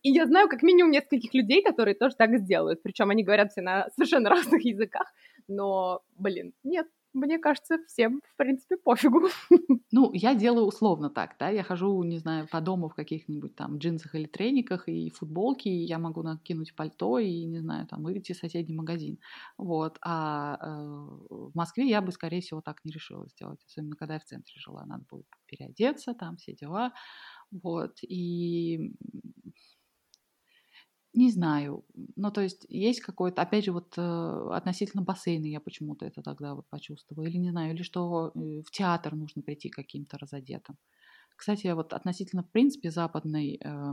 И 0.03 0.11
я 0.11 0.27
знаю 0.27 0.49
как 0.49 0.63
минимум 0.63 0.91
нескольких 0.91 1.33
людей, 1.35 1.63
которые 1.63 1.95
тоже 1.95 2.17
так 2.17 2.37
сделают. 2.37 2.83
Причем 2.83 3.11
они 3.11 3.23
говорят 3.23 3.53
все 3.53 3.63
на 3.63 3.89
совершенно 3.91 4.29
разных 4.31 4.65
языках. 4.65 5.13
Но, 5.49 6.03
блин, 6.17 6.53
нет, 6.65 6.87
мне 7.15 7.39
кажется, 7.39 7.79
всем, 7.87 8.21
в 8.35 8.37
принципе, 8.37 8.77
пофигу. 8.77 9.29
Ну, 9.93 10.11
я 10.15 10.35
делаю 10.35 10.67
условно 10.67 11.11
так, 11.11 11.37
да, 11.39 11.49
я 11.51 11.63
хожу, 11.63 12.03
не 12.03 12.19
знаю, 12.19 12.49
по 12.49 12.61
дому 12.61 12.89
в 12.89 12.95
каких-нибудь 12.95 13.55
там 13.55 13.77
джинсах 13.79 14.15
или 14.15 14.27
трениках 14.27 14.89
и 14.89 15.11
футболке, 15.11 15.71
и 15.71 15.85
я 15.85 15.99
могу 15.99 16.23
накинуть 16.23 16.75
пальто 16.75 17.19
и, 17.19 17.45
не 17.45 17.59
знаю, 17.61 17.87
там, 17.87 18.03
выйти 18.03 18.33
в 18.33 18.37
соседний 18.39 18.75
магазин, 18.75 19.19
вот, 19.59 19.99
а 20.03 20.59
э, 20.63 21.35
в 21.35 21.53
Москве 21.55 21.89
я 21.89 22.01
бы, 22.01 22.11
скорее 22.13 22.41
всего, 22.41 22.63
так 22.63 22.85
не 22.85 22.93
решила 22.93 23.27
сделать, 23.29 23.61
особенно 23.67 23.97
когда 23.97 24.15
я 24.15 24.21
в 24.21 24.25
центре 24.25 24.55
жила, 24.57 24.85
надо 24.87 25.05
было 25.11 25.23
переодеться, 25.47 26.15
там, 26.15 26.37
все 26.39 26.55
дела, 26.55 26.93
вот, 27.51 27.99
и 28.03 28.93
не 31.15 31.31
знаю. 31.31 31.85
Ну, 32.17 32.31
то 32.31 32.41
есть 32.41 32.67
есть 32.69 33.01
какое-то, 33.01 33.43
опять 33.43 33.65
же, 33.65 33.73
вот 33.73 33.95
э, 33.97 34.49
относительно 34.53 35.03
бассейна 35.03 35.47
я 35.47 35.61
почему-то 35.61 36.07
это 36.07 36.23
тогда 36.23 36.55
вот 36.55 36.67
почувствовала. 36.71 37.27
Или 37.27 37.37
не 37.37 37.51
знаю, 37.51 37.75
или 37.75 37.83
что 37.83 38.33
э, 38.35 38.63
в 38.67 38.71
театр 38.71 39.15
нужно 39.15 39.43
прийти 39.43 39.69
каким-то 39.69 40.19
разодетым. 40.19 40.77
Кстати, 41.37 41.67
вот 41.73 41.93
относительно, 41.93 42.43
в 42.43 42.51
принципе, 42.51 42.91
западной, 42.91 43.61
э, 43.63 43.93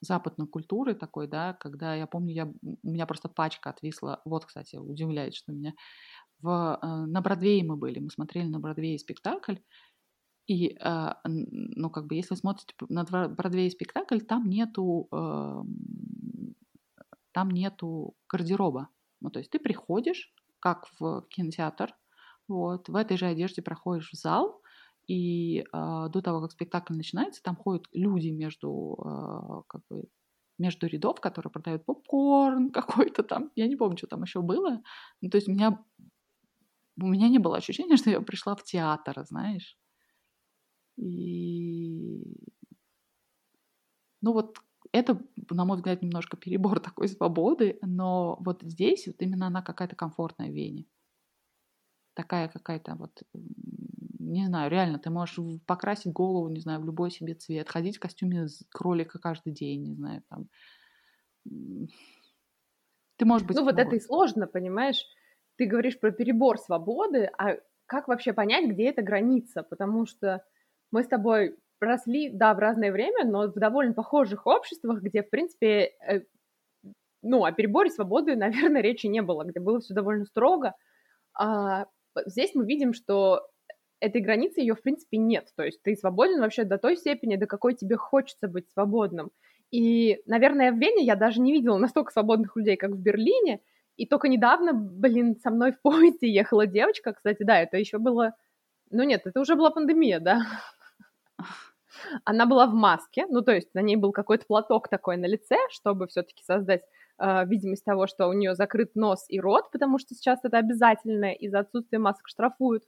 западной 0.00 0.46
культуры 0.46 0.94
такой, 0.94 1.28
да, 1.28 1.54
когда 1.54 1.94
я 1.96 2.06
помню, 2.06 2.34
я, 2.34 2.52
у 2.62 2.90
меня 2.90 3.06
просто 3.06 3.28
пачка 3.28 3.70
отвисла. 3.70 4.20
Вот, 4.24 4.44
кстати, 4.44 4.76
удивляет, 4.76 5.34
что 5.34 5.52
меня... 5.52 5.74
В, 6.40 6.78
э, 6.82 6.86
на 7.06 7.20
Бродвее 7.20 7.64
мы 7.64 7.76
были, 7.76 8.00
мы 8.00 8.10
смотрели 8.10 8.46
на 8.46 8.60
Бродвее 8.60 8.98
спектакль, 8.98 9.56
и, 10.46 10.76
э, 10.78 11.14
ну, 11.24 11.90
как 11.90 12.06
бы, 12.06 12.16
если 12.16 12.34
смотрите 12.34 12.74
на 12.88 13.04
Бродвее 13.04 13.70
спектакль, 13.70 14.20
там 14.20 14.48
нету, 14.48 15.08
э, 15.12 15.62
там 17.32 17.50
нету 17.50 18.14
гардероба. 18.28 18.88
Ну, 19.20 19.30
то 19.30 19.38
есть 19.38 19.50
ты 19.50 19.58
приходишь, 19.58 20.32
как 20.60 20.88
в 20.98 21.26
кинотеатр, 21.28 21.94
вот, 22.48 22.88
в 22.88 22.96
этой 22.96 23.16
же 23.16 23.26
одежде 23.26 23.62
проходишь 23.62 24.10
в 24.10 24.16
зал, 24.16 24.62
и 25.08 25.60
э, 25.60 25.64
до 25.72 26.20
того, 26.22 26.40
как 26.42 26.52
спектакль 26.52 26.94
начинается, 26.94 27.42
там 27.42 27.56
ходят 27.56 27.86
люди 27.92 28.28
между, 28.28 28.96
э, 29.04 29.62
как 29.68 29.82
бы, 29.90 30.04
между 30.58 30.86
рядов, 30.86 31.20
которые 31.20 31.50
продают 31.50 31.84
попкорн 31.84 32.70
какой-то 32.72 33.22
там, 33.22 33.50
я 33.56 33.66
не 33.66 33.76
помню, 33.76 33.96
что 33.98 34.06
там 34.06 34.22
еще 34.22 34.42
было. 34.42 34.82
Ну, 35.20 35.30
то 35.30 35.36
есть 35.36 35.48
у 35.48 35.52
меня, 35.52 35.84
у 37.00 37.06
меня 37.06 37.28
не 37.28 37.38
было 37.38 37.56
ощущения, 37.56 37.96
что 37.96 38.10
я 38.10 38.20
пришла 38.20 38.54
в 38.54 38.62
театр, 38.64 39.24
знаешь. 39.26 39.76
И, 40.96 42.22
ну 44.20 44.32
вот 44.32 44.58
это, 44.92 45.18
на 45.50 45.64
мой 45.64 45.76
взгляд, 45.76 46.02
немножко 46.02 46.36
перебор 46.36 46.80
такой 46.80 47.08
свободы, 47.08 47.78
но 47.82 48.36
вот 48.40 48.62
здесь 48.62 49.06
вот 49.06 49.16
именно 49.20 49.46
она 49.46 49.62
какая-то 49.62 49.96
комфортная 49.96 50.48
в 50.48 50.54
Вене. 50.54 50.86
Такая 52.14 52.48
какая-то 52.48 52.94
вот, 52.94 53.22
не 53.32 54.44
знаю, 54.46 54.70
реально, 54.70 54.98
ты 54.98 55.08
можешь 55.08 55.38
покрасить 55.66 56.12
голову, 56.12 56.48
не 56.48 56.60
знаю, 56.60 56.80
в 56.80 56.84
любой 56.84 57.10
себе 57.10 57.34
цвет, 57.34 57.70
ходить 57.70 57.96
в 57.96 58.00
костюме 58.00 58.46
кролика 58.70 59.18
каждый 59.18 59.52
день, 59.52 59.82
не 59.82 59.94
знаю, 59.94 60.22
там. 60.28 60.48
Ты 63.16 63.24
можешь 63.24 63.46
быть... 63.46 63.56
Ну 63.56 63.64
вот 63.64 63.78
это 63.78 63.96
и 63.96 64.00
сложно, 64.00 64.46
понимаешь? 64.46 65.02
Ты 65.56 65.66
говоришь 65.66 65.98
про 65.98 66.12
перебор 66.12 66.58
свободы, 66.58 67.30
а 67.38 67.56
как 67.86 68.08
вообще 68.08 68.32
понять, 68.34 68.70
где 68.70 68.90
эта 68.90 69.02
граница? 69.02 69.62
Потому 69.62 70.06
что 70.06 70.44
мы 70.90 71.02
с 71.02 71.08
тобой 71.08 71.56
росли, 71.86 72.30
да, 72.30 72.54
в 72.54 72.58
разное 72.58 72.92
время, 72.92 73.24
но 73.24 73.48
в 73.48 73.54
довольно 73.54 73.94
похожих 73.94 74.46
обществах, 74.46 75.02
где, 75.02 75.22
в 75.22 75.30
принципе, 75.30 75.92
э, 76.06 76.22
ну, 77.22 77.44
о 77.44 77.52
переборе 77.52 77.90
свободы, 77.90 78.36
наверное, 78.36 78.82
речи 78.82 79.06
не 79.06 79.22
было, 79.22 79.44
где 79.44 79.60
было 79.60 79.80
все 79.80 79.94
довольно 79.94 80.24
строго. 80.24 80.74
А 81.38 81.86
здесь 82.26 82.54
мы 82.54 82.66
видим, 82.66 82.92
что 82.92 83.46
этой 84.00 84.20
границы 84.20 84.60
ее, 84.60 84.74
в 84.74 84.82
принципе, 84.82 85.16
нет. 85.16 85.48
То 85.56 85.64
есть 85.64 85.80
ты 85.82 85.94
свободен 85.94 86.40
вообще 86.40 86.64
до 86.64 86.76
той 86.76 86.96
степени, 86.96 87.36
до 87.36 87.46
какой 87.46 87.74
тебе 87.74 87.96
хочется 87.96 88.48
быть 88.48 88.68
свободным. 88.70 89.30
И, 89.70 90.20
наверное, 90.26 90.72
в 90.72 90.78
Вене 90.78 91.04
я 91.04 91.16
даже 91.16 91.40
не 91.40 91.52
видела 91.52 91.78
настолько 91.78 92.12
свободных 92.12 92.56
людей, 92.56 92.76
как 92.76 92.90
в 92.90 93.00
Берлине. 93.00 93.60
И 93.96 94.06
только 94.06 94.28
недавно, 94.28 94.74
блин, 94.74 95.36
со 95.40 95.50
мной 95.50 95.72
в 95.72 95.80
поезде 95.80 96.28
ехала 96.28 96.66
девочка. 96.66 97.12
Кстати, 97.12 97.42
да, 97.42 97.60
это 97.60 97.76
еще 97.78 97.98
было... 97.98 98.34
Ну 98.90 99.04
нет, 99.04 99.22
это 99.24 99.40
уже 99.40 99.54
была 99.54 99.70
пандемия, 99.70 100.20
да. 100.20 100.42
Она 102.24 102.46
была 102.46 102.66
в 102.66 102.74
маске, 102.74 103.26
ну, 103.28 103.42
то 103.42 103.52
есть 103.52 103.74
на 103.74 103.80
ней 103.80 103.96
был 103.96 104.12
какой-то 104.12 104.46
платок 104.46 104.88
такой 104.88 105.16
на 105.16 105.26
лице, 105.26 105.56
чтобы 105.70 106.06
все-таки 106.06 106.42
создать 106.44 106.82
э, 107.18 107.46
видимость 107.46 107.84
того, 107.84 108.06
что 108.06 108.28
у 108.28 108.32
нее 108.32 108.54
закрыт 108.54 108.94
нос 108.94 109.24
и 109.28 109.40
рот, 109.40 109.70
потому 109.70 109.98
что 109.98 110.14
сейчас 110.14 110.40
это 110.42 110.58
обязательно, 110.58 111.32
из-за 111.32 111.60
отсутствия 111.60 111.98
масок 111.98 112.28
штрафуют. 112.28 112.84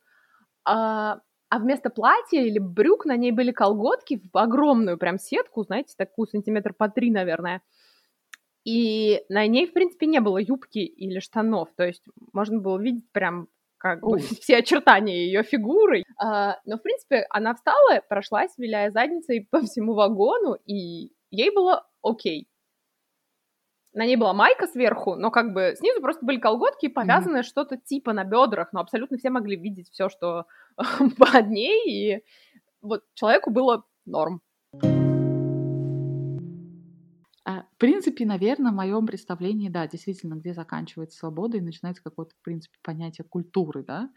А, 0.64 1.20
а 1.50 1.58
вместо 1.58 1.90
платья 1.90 2.40
или 2.40 2.58
брюк 2.58 3.04
на 3.04 3.16
ней 3.16 3.30
были 3.30 3.52
колготки 3.52 4.20
в 4.32 4.36
огромную 4.36 4.98
прям 4.98 5.18
сетку, 5.18 5.62
знаете, 5.62 5.94
такую 5.96 6.26
сантиметр 6.26 6.72
по 6.74 6.88
три, 6.88 7.10
наверное. 7.10 7.62
И 8.64 9.22
на 9.28 9.46
ней, 9.46 9.66
в 9.66 9.74
принципе, 9.74 10.06
не 10.06 10.20
было 10.20 10.38
юбки 10.38 10.78
или 10.78 11.20
штанов, 11.20 11.68
то 11.76 11.86
есть 11.86 12.02
можно 12.32 12.58
было 12.60 12.78
видеть 12.80 13.10
прям 13.12 13.48
как 13.84 14.00
бы 14.00 14.16
все 14.18 14.56
очертания 14.56 15.26
ее 15.26 15.42
фигуры. 15.42 16.04
А, 16.18 16.58
но, 16.64 16.78
в 16.78 16.82
принципе, 16.82 17.26
она 17.28 17.54
встала, 17.54 18.00
прошлась, 18.08 18.56
виляя 18.56 18.90
задницей 18.90 19.46
по 19.50 19.60
всему 19.60 19.92
вагону, 19.92 20.54
и 20.64 21.12
ей 21.30 21.50
было 21.54 21.86
окей. 22.02 22.48
На 23.92 24.06
ней 24.06 24.16
была 24.16 24.32
майка 24.32 24.66
сверху, 24.66 25.16
но 25.16 25.30
как 25.30 25.52
бы 25.52 25.74
снизу 25.76 26.00
просто 26.00 26.24
были 26.24 26.38
колготки 26.38 26.86
и 26.86 26.88
повязанное 26.88 27.42
mm-hmm. 27.42 27.46
что-то 27.46 27.76
типа 27.76 28.14
на 28.14 28.24
бедрах, 28.24 28.72
но 28.72 28.80
абсолютно 28.80 29.18
все 29.18 29.28
могли 29.28 29.54
видеть 29.54 29.90
все, 29.90 30.08
что 30.08 30.46
под 31.18 31.48
ней, 31.48 32.16
и 32.16 32.24
вот 32.80 33.02
человеку 33.12 33.50
было 33.50 33.84
норм. 34.06 34.40
В 37.74 37.78
принципе, 37.78 38.24
наверное, 38.24 38.70
в 38.70 38.76
моем 38.76 39.04
представлении, 39.04 39.68
да, 39.68 39.88
действительно, 39.88 40.34
где 40.34 40.54
заканчивается 40.54 41.18
свобода 41.18 41.56
и 41.56 41.60
начинается 41.60 42.04
какое-то, 42.04 42.34
в 42.36 42.42
принципе, 42.42 42.78
понятие 42.82 43.24
культуры, 43.24 43.82
да, 43.82 44.10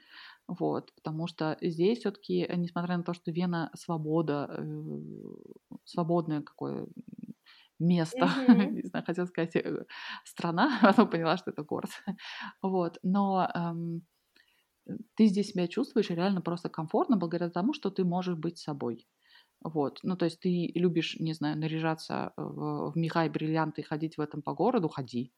вот, 0.48 0.93
потому 0.93 1.26
что 1.26 1.58
здесь 1.62 2.00
все-таки, 2.00 2.48
несмотря 2.56 2.98
на 2.98 3.04
то, 3.04 3.13
что 3.13 3.32
Вена 3.32 3.72
свобода, 3.74 4.48
э, 4.60 5.02
свободное 5.86 6.41
какое 6.43 6.86
место, 7.80 8.30
mm-hmm. 8.48 8.72
не 8.72 8.84
знаю, 8.84 9.06
хотела 9.06 9.26
сказать 9.26 9.56
э, 9.56 9.86
страна, 10.24 10.78
а 10.82 10.88
потом 10.91 11.10
поняла, 11.10 11.38
что 11.38 11.50
это 11.50 11.63
город, 11.63 11.89
вот, 12.62 13.00
но 13.02 13.50
эм, 13.56 14.04
ты 15.15 15.26
здесь 15.26 15.50
себя 15.50 15.67
чувствуешь 15.67 16.12
реально 16.12 16.41
просто 16.41 16.70
комфортно 16.70 17.17
благодаря 17.17 17.50
тому, 17.50 17.74
что 17.74 17.89
ты 17.89 18.06
можешь 18.06 18.38
быть 18.38 18.60
собой. 18.60 19.08
Вот. 19.63 20.00
Ну, 20.04 20.15
то 20.15 20.26
есть 20.26 20.39
ты 20.39 20.72
любишь, 20.76 21.17
не 21.20 21.34
знаю, 21.34 21.58
наряжаться 21.58 22.34
в, 22.38 22.91
в 22.91 22.98
меха 22.98 23.26
и 23.26 23.30
бриллианты 23.30 23.82
и 23.82 23.86
ходить 23.86 24.17
в 24.17 24.22
этом 24.22 24.41
по 24.41 24.54
городу, 24.54 24.88
ходи. 24.88 25.34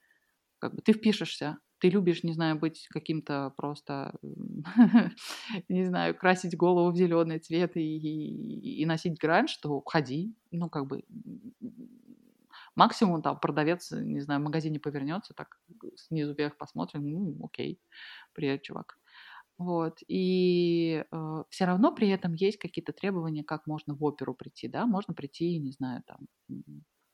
Как 0.59 0.75
бы 0.75 0.81
ты 0.81 0.93
впишешься. 0.93 1.59
Ты 1.79 1.89
любишь, 1.89 2.23
не 2.23 2.33
знаю, 2.33 2.59
быть 2.59 2.87
каким-то 2.89 3.53
просто, 3.55 4.13
не 5.69 5.85
знаю, 5.85 6.15
красить 6.15 6.57
голову 6.57 6.91
в 6.91 6.97
зеленый 6.97 7.39
цвет 7.39 7.77
и, 7.77 7.81
и, 7.81 8.81
и 8.81 8.85
носить 8.85 9.17
гранж, 9.17 9.55
то 9.57 9.81
ходи. 9.85 10.35
Ну, 10.51 10.69
как 10.69 10.87
бы 10.87 11.03
максимум 12.75 13.21
там 13.21 13.39
продавец, 13.39 13.91
не 13.91 14.21
знаю, 14.21 14.41
в 14.41 14.43
магазине 14.43 14.79
повернется, 14.79 15.33
так 15.33 15.59
снизу 15.95 16.33
вверх 16.33 16.57
посмотрим, 16.57 17.09
ну, 17.09 17.45
окей, 17.45 17.79
привет, 18.33 18.61
чувак. 18.63 18.97
Вот. 19.59 19.99
И 20.07 21.03
э, 21.11 21.43
все 21.49 21.65
равно 21.65 21.93
при 21.93 22.09
этом 22.09 22.33
есть 22.33 22.57
какие-то 22.57 22.93
требования, 22.93 23.43
как 23.43 23.67
можно 23.67 23.93
в 23.95 24.03
оперу 24.03 24.33
прийти, 24.33 24.69
да, 24.69 24.85
можно 24.87 25.13
прийти, 25.13 25.59
не 25.59 25.71
знаю, 25.73 26.01
там, 26.07 26.19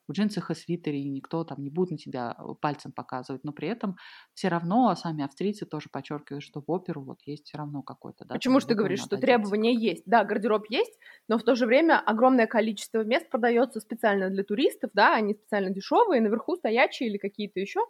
в 0.08 0.12
джинсах 0.12 0.50
и 0.52 0.54
свитере, 0.54 1.00
и 1.00 1.08
никто 1.08 1.42
там 1.44 1.62
не 1.62 1.70
будет 1.70 1.90
на 1.90 1.98
тебя 1.98 2.36
э, 2.38 2.54
пальцем 2.60 2.92
показывать, 2.92 3.42
но 3.44 3.52
при 3.52 3.68
этом 3.68 3.96
все 4.34 4.48
равно 4.48 4.94
сами 4.94 5.24
австрийцы 5.24 5.66
тоже 5.66 5.88
подчеркивают, 5.90 6.44
что 6.44 6.60
в 6.60 6.70
оперу 6.70 7.02
вот 7.02 7.22
есть 7.26 7.46
все 7.46 7.58
равно 7.58 7.82
какой-то, 7.82 8.24
да. 8.24 8.36
Почему 8.36 8.60
же 8.60 8.66
ты 8.66 8.74
говоришь, 8.74 9.00
что 9.00 9.16
требования 9.16 9.74
есть? 9.74 10.02
Да, 10.06 10.22
гардероб 10.24 10.66
есть, 10.68 10.98
но 11.26 11.38
в 11.38 11.42
то 11.42 11.54
же 11.56 11.66
время 11.66 12.00
огромное 12.04 12.46
количество 12.46 13.02
мест 13.02 13.28
продается 13.30 13.80
специально 13.80 14.30
для 14.30 14.44
туристов, 14.44 14.90
да, 14.94 15.14
они 15.14 15.34
специально 15.34 15.70
дешевые, 15.70 16.20
наверху 16.20 16.54
стоячие 16.56 17.08
или 17.08 17.18
какие-то 17.18 17.60
еще, 17.60 17.80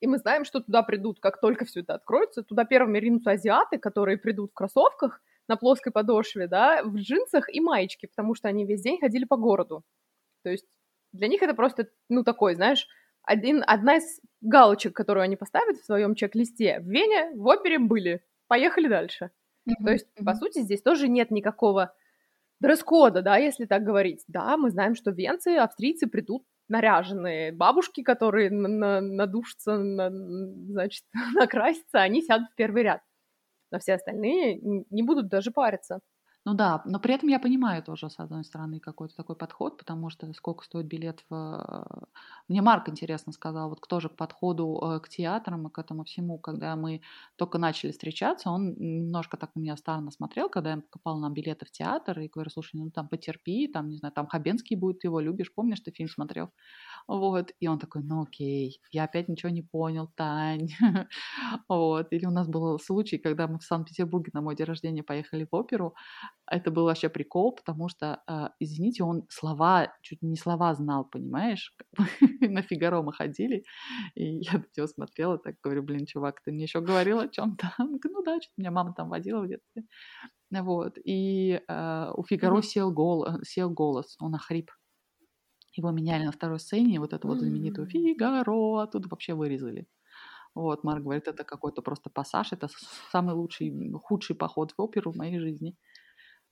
и 0.00 0.06
мы 0.06 0.18
знаем, 0.18 0.44
что 0.44 0.60
туда 0.60 0.82
придут, 0.82 1.20
как 1.20 1.40
только 1.40 1.64
все 1.64 1.80
это 1.80 1.94
откроется, 1.94 2.42
туда 2.42 2.64
первыми 2.64 2.98
ринутся 2.98 3.32
азиаты, 3.32 3.78
которые 3.78 4.18
придут 4.18 4.50
в 4.50 4.54
кроссовках 4.54 5.20
на 5.48 5.56
плоской 5.56 5.92
подошве, 5.92 6.48
да, 6.48 6.82
в 6.82 6.96
джинсах 6.96 7.52
и 7.52 7.60
маечке, 7.60 8.08
потому 8.08 8.34
что 8.34 8.48
они 8.48 8.64
весь 8.64 8.82
день 8.82 8.98
ходили 9.00 9.24
по 9.24 9.36
городу. 9.36 9.84
То 10.42 10.50
есть 10.50 10.66
для 11.12 11.28
них 11.28 11.42
это 11.42 11.54
просто, 11.54 11.88
ну, 12.08 12.24
такой, 12.24 12.54
знаешь, 12.54 12.86
один, 13.22 13.64
одна 13.66 13.96
из 13.96 14.20
галочек, 14.40 14.94
которую 14.94 15.24
они 15.24 15.36
поставят 15.36 15.78
в 15.78 15.84
своем 15.84 16.14
чек-листе. 16.14 16.80
В 16.80 16.88
Вене, 16.88 17.32
в 17.34 17.46
опере 17.46 17.78
были. 17.78 18.22
Поехали 18.46 18.88
дальше. 18.88 19.30
Mm-hmm. 19.68 19.84
То 19.84 19.90
есть, 19.92 20.06
mm-hmm. 20.06 20.24
по 20.24 20.34
сути, 20.34 20.60
здесь 20.60 20.82
тоже 20.82 21.08
нет 21.08 21.30
никакого 21.30 21.94
дресс-кода, 22.60 23.22
да, 23.22 23.36
если 23.36 23.64
так 23.64 23.82
говорить. 23.82 24.22
Да, 24.28 24.56
мы 24.56 24.70
знаем, 24.70 24.94
что 24.94 25.10
венцы, 25.10 25.56
австрийцы 25.56 26.06
придут 26.06 26.44
наряженные. 26.68 27.52
Бабушки, 27.52 28.02
которые 28.02 28.50
на 28.50 29.00
надушатся, 29.00 29.76
на, 29.78 30.10
значит, 30.10 31.04
накрасятся, 31.34 32.00
они 32.00 32.22
сядут 32.22 32.48
в 32.50 32.54
первый 32.54 32.82
ряд. 32.82 33.00
Но 33.72 33.78
все 33.78 33.94
остальные 33.94 34.60
не 34.62 35.02
будут 35.02 35.28
даже 35.28 35.50
париться. 35.50 36.00
Ну 36.48 36.54
да, 36.54 36.80
но 36.84 37.00
при 37.00 37.12
этом 37.12 37.28
я 37.28 37.40
понимаю 37.40 37.82
тоже, 37.82 38.08
с 38.08 38.20
одной 38.20 38.44
стороны, 38.44 38.78
какой-то 38.78 39.16
такой 39.16 39.34
подход, 39.34 39.78
потому 39.78 40.10
что 40.10 40.32
сколько 40.32 40.64
стоит 40.64 40.86
билет 40.86 41.24
в... 41.28 41.84
Мне 42.46 42.62
Марк 42.62 42.88
интересно 42.88 43.32
сказал, 43.32 43.68
вот 43.68 43.80
кто 43.80 43.98
же 43.98 44.08
к 44.08 44.14
подходу 44.14 44.80
э, 44.80 45.00
к 45.00 45.08
театрам 45.08 45.66
и 45.66 45.72
к 45.72 45.78
этому 45.80 46.04
всему, 46.04 46.38
когда 46.38 46.76
мы 46.76 47.00
только 47.34 47.58
начали 47.58 47.90
встречаться, 47.90 48.50
он 48.50 48.74
немножко 48.78 49.36
так 49.36 49.56
на 49.56 49.60
меня 49.60 49.76
странно 49.76 50.12
смотрел, 50.12 50.48
когда 50.48 50.70
я 50.70 50.76
покупал 50.76 51.18
нам 51.18 51.34
билеты 51.34 51.66
в 51.66 51.72
театр, 51.72 52.20
и 52.20 52.28
говорю, 52.28 52.50
слушай, 52.50 52.76
ну 52.76 52.92
там 52.92 53.08
потерпи, 53.08 53.66
там, 53.66 53.88
не 53.90 53.96
знаю, 53.96 54.12
там 54.14 54.28
Хабенский 54.28 54.76
будет, 54.76 55.00
ты 55.00 55.08
его 55.08 55.18
любишь, 55.18 55.52
помнишь, 55.52 55.80
ты 55.80 55.90
фильм 55.90 56.08
смотрел? 56.08 56.52
Вот, 57.08 57.52
и 57.60 57.68
он 57.68 57.78
такой, 57.78 58.02
ну 58.02 58.22
окей, 58.22 58.80
я 58.90 59.04
опять 59.04 59.28
ничего 59.28 59.50
не 59.50 59.62
понял, 59.62 60.10
Тань. 60.16 60.68
вот, 61.68 62.08
или 62.10 62.26
у 62.26 62.30
нас 62.30 62.48
был 62.48 62.78
случай, 62.80 63.18
когда 63.18 63.46
мы 63.46 63.58
в 63.58 63.62
Санкт-Петербурге 63.62 64.30
на 64.34 64.40
мой 64.40 64.56
день 64.56 64.66
рождения 64.66 65.04
поехали 65.04 65.46
в 65.48 65.54
оперу, 65.54 65.94
это 66.50 66.70
был 66.72 66.84
вообще 66.84 67.08
прикол, 67.08 67.54
потому 67.54 67.88
что, 67.88 68.22
э, 68.28 68.48
извините, 68.58 69.04
он 69.04 69.24
слова, 69.28 69.92
чуть 70.02 70.20
не 70.22 70.36
слова 70.36 70.74
знал, 70.74 71.04
понимаешь? 71.04 71.76
на 72.40 72.62
Фигаро 72.62 73.02
мы 73.02 73.12
ходили, 73.12 73.62
и 74.16 74.38
я 74.38 74.54
на 74.54 74.64
него 74.76 74.86
смотрела, 74.88 75.38
так 75.38 75.54
говорю, 75.62 75.84
блин, 75.84 76.06
чувак, 76.06 76.42
ты 76.42 76.50
мне 76.50 76.64
еще 76.64 76.80
говорил 76.80 77.20
о 77.20 77.28
чем-то? 77.28 77.72
ну 77.78 78.22
да, 78.24 78.40
что-то 78.40 78.54
меня 78.56 78.72
мама 78.72 78.94
там 78.94 79.08
водила 79.08 79.42
в 79.42 79.48
детстве. 79.48 79.84
Вот, 80.50 80.98
и 81.04 81.60
э, 81.68 82.10
у 82.16 82.24
Фигаро 82.24 82.58
mm-hmm. 82.58 82.62
сел, 82.62 82.92
гол, 82.92 83.26
сел 83.44 83.70
голос, 83.70 84.16
он 84.20 84.34
охрип. 84.34 84.70
Его 85.76 85.90
меняли 85.90 86.24
на 86.24 86.32
второй 86.32 86.58
сцене, 86.58 87.00
вот 87.00 87.12
эту 87.12 87.28
вот 87.28 87.38
знаменитую 87.38 87.86
Фигаро 87.86 88.82
оттуда 88.82 89.08
вообще 89.08 89.34
вырезали. 89.34 89.86
Вот, 90.54 90.84
Марк 90.84 91.02
говорит, 91.02 91.28
это 91.28 91.44
какой-то 91.44 91.82
просто 91.82 92.08
пассаж, 92.08 92.52
это 92.52 92.68
самый 93.12 93.34
лучший, 93.34 93.92
худший 94.02 94.34
поход 94.36 94.72
в 94.72 94.80
оперу 94.80 95.12
в 95.12 95.16
моей 95.16 95.38
жизни. 95.38 95.76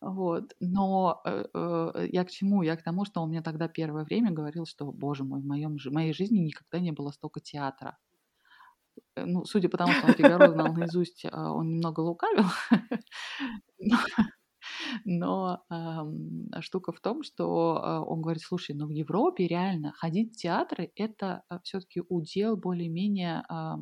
Вот. 0.02 0.52
Но 0.60 1.22
э, 1.24 1.44
э, 1.54 2.08
я 2.12 2.24
к 2.24 2.30
чему? 2.30 2.62
Я 2.62 2.76
к 2.76 2.82
тому, 2.82 3.06
что 3.06 3.22
он 3.22 3.30
мне 3.30 3.40
тогда 3.40 3.68
первое 3.68 4.04
время 4.04 4.30
говорил, 4.30 4.66
что, 4.66 4.92
боже 4.92 5.24
мой, 5.24 5.40
в, 5.40 5.46
моем, 5.46 5.78
в 5.78 5.92
моей 5.92 6.12
жизни 6.12 6.40
никогда 6.40 6.78
не 6.78 6.92
было 6.92 7.12
столько 7.12 7.40
театра. 7.40 7.96
Э, 9.16 9.24
ну, 9.24 9.44
судя 9.46 9.70
по 9.70 9.78
тому, 9.78 9.92
что 9.92 10.08
он 10.08 10.12
Фигаро 10.12 10.50
знал 10.50 10.74
наизусть, 10.74 11.24
а, 11.32 11.52
он 11.52 11.68
немного 11.70 12.00
лукавил. 12.00 12.44
Но 15.04 15.62
э, 15.70 16.60
штука 16.60 16.92
в 16.92 17.00
том, 17.00 17.22
что 17.22 17.80
э, 17.82 18.10
он 18.10 18.22
говорит, 18.22 18.42
слушай, 18.42 18.74
ну 18.74 18.86
в 18.86 18.90
Европе 18.90 19.46
реально 19.46 19.92
ходить 19.92 20.34
в 20.34 20.36
театры– 20.36 20.90
это 20.96 21.42
э, 21.50 21.58
все-таки 21.62 22.02
удел 22.08 22.56
более-менее 22.56 23.44
э, 23.48 23.74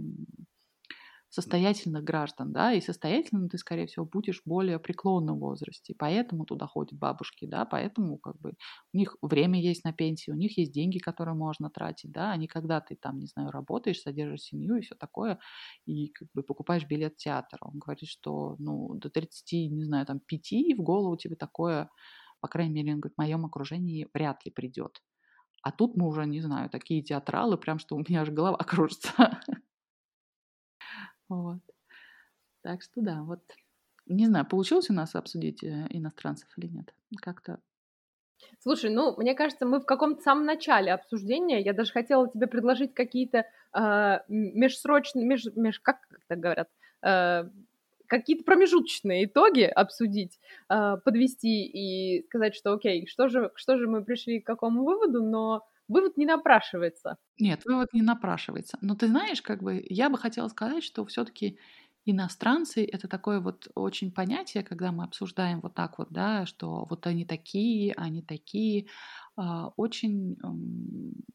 состоятельных 1.34 2.04
граждан, 2.04 2.52
да, 2.52 2.74
и 2.74 2.80
состоятельным 2.82 3.48
ты, 3.48 3.56
скорее 3.58 3.86
всего, 3.86 4.04
будешь 4.04 4.42
более 4.44 4.78
преклонном 4.78 5.38
возрасте, 5.38 5.94
поэтому 5.98 6.44
туда 6.44 6.66
ходят 6.66 6.92
бабушки, 6.98 7.46
да, 7.46 7.64
поэтому 7.64 8.18
как 8.18 8.38
бы 8.40 8.54
у 8.92 8.96
них 8.98 9.16
время 9.22 9.60
есть 9.60 9.84
на 9.84 9.92
пенсии, 9.94 10.30
у 10.30 10.34
них 10.34 10.58
есть 10.58 10.72
деньги, 10.72 10.98
которые 10.98 11.34
можно 11.34 11.70
тратить, 11.70 12.12
да, 12.12 12.32
а 12.32 12.36
не 12.36 12.48
когда 12.48 12.80
ты 12.82 12.96
там, 12.96 13.18
не 13.18 13.26
знаю, 13.26 13.50
работаешь, 13.50 14.00
содержишь 14.02 14.42
семью 14.42 14.76
и 14.76 14.82
все 14.82 14.94
такое, 14.94 15.38
и 15.86 16.08
как 16.08 16.28
бы 16.34 16.42
покупаешь 16.42 16.86
билет 16.86 17.14
в 17.14 17.16
театр. 17.16 17.58
Он 17.62 17.78
говорит, 17.78 18.08
что, 18.08 18.56
ну, 18.58 18.94
до 18.94 19.10
30, 19.10 19.68
не 19.70 19.84
знаю, 19.84 20.06
там, 20.06 20.20
5 20.20 20.74
в 20.74 20.82
голову 20.82 21.16
тебе 21.16 21.36
такое, 21.36 21.88
по 22.40 22.48
крайней 22.48 22.74
мере, 22.74 22.92
он 22.94 23.00
говорит, 23.00 23.14
в 23.16 23.20
моем 23.20 23.46
окружении 23.46 24.08
вряд 24.14 24.44
ли 24.44 24.50
придет. 24.52 25.02
А 25.62 25.72
тут 25.72 25.96
мы 25.96 26.06
уже, 26.08 26.26
не 26.26 26.40
знаю, 26.40 26.70
такие 26.70 27.02
театралы, 27.02 27.56
прям 27.58 27.78
что 27.78 27.96
у 27.96 28.00
меня 28.00 28.22
аж 28.22 28.30
голова 28.30 28.58
кружится. 28.66 29.40
Вот. 31.32 31.60
Так 32.62 32.82
что 32.82 33.00
да, 33.00 33.22
вот 33.22 33.40
не 34.06 34.26
знаю, 34.26 34.46
получилось 34.46 34.90
у 34.90 34.92
нас 34.92 35.14
обсудить 35.14 35.64
э, 35.64 35.86
иностранцев 35.90 36.48
или 36.56 36.66
нет. 36.66 36.94
Как-то 37.20 37.60
Слушай, 38.60 38.90
ну, 38.90 39.14
мне 39.16 39.34
кажется, 39.34 39.66
мы 39.66 39.80
в 39.80 39.86
каком-то 39.86 40.20
самом 40.20 40.44
начале 40.44 40.92
обсуждения, 40.92 41.60
я 41.60 41.72
даже 41.72 41.92
хотела 41.92 42.28
тебе 42.28 42.46
предложить 42.48 42.92
какие-то 42.92 43.46
э, 43.72 44.18
межсрочные, 44.28 45.24
меж, 45.24 45.44
меж, 45.54 45.78
как 45.80 45.98
это 46.28 46.40
говорят, 46.40 46.68
э, 47.02 47.44
какие-то 48.08 48.44
промежуточные 48.44 49.24
итоги 49.24 49.62
обсудить, 49.62 50.38
э, 50.68 50.96
подвести 51.04 51.64
и 51.64 52.24
сказать, 52.26 52.54
что 52.54 52.72
окей, 52.72 53.06
что 53.06 53.28
же, 53.28 53.52
что 53.54 53.78
же 53.78 53.86
мы 53.86 54.04
пришли 54.04 54.40
к 54.40 54.46
какому 54.46 54.84
выводу, 54.84 55.22
но 55.22 55.64
вывод 55.92 56.16
не 56.16 56.26
напрашивается. 56.26 57.16
Нет, 57.38 57.64
вывод 57.64 57.88
не 57.92 58.02
напрашивается. 58.02 58.78
Но 58.82 58.94
ты 58.94 59.08
знаешь, 59.08 59.42
как 59.42 59.62
бы 59.62 59.84
я 59.88 60.10
бы 60.10 60.18
хотела 60.18 60.48
сказать, 60.48 60.84
что 60.84 61.04
все-таки 61.06 61.58
иностранцы 62.04 62.84
это 62.84 63.08
такое 63.08 63.40
вот 63.40 63.68
очень 63.74 64.12
понятие, 64.12 64.64
когда 64.64 64.92
мы 64.92 65.04
обсуждаем 65.04 65.60
вот 65.60 65.74
так 65.74 65.98
вот, 65.98 66.08
да, 66.10 66.46
что 66.46 66.86
вот 66.90 67.06
они 67.06 67.24
такие, 67.24 67.94
они 67.94 68.22
такие, 68.22 68.86
а, 69.36 69.68
очень 69.76 70.36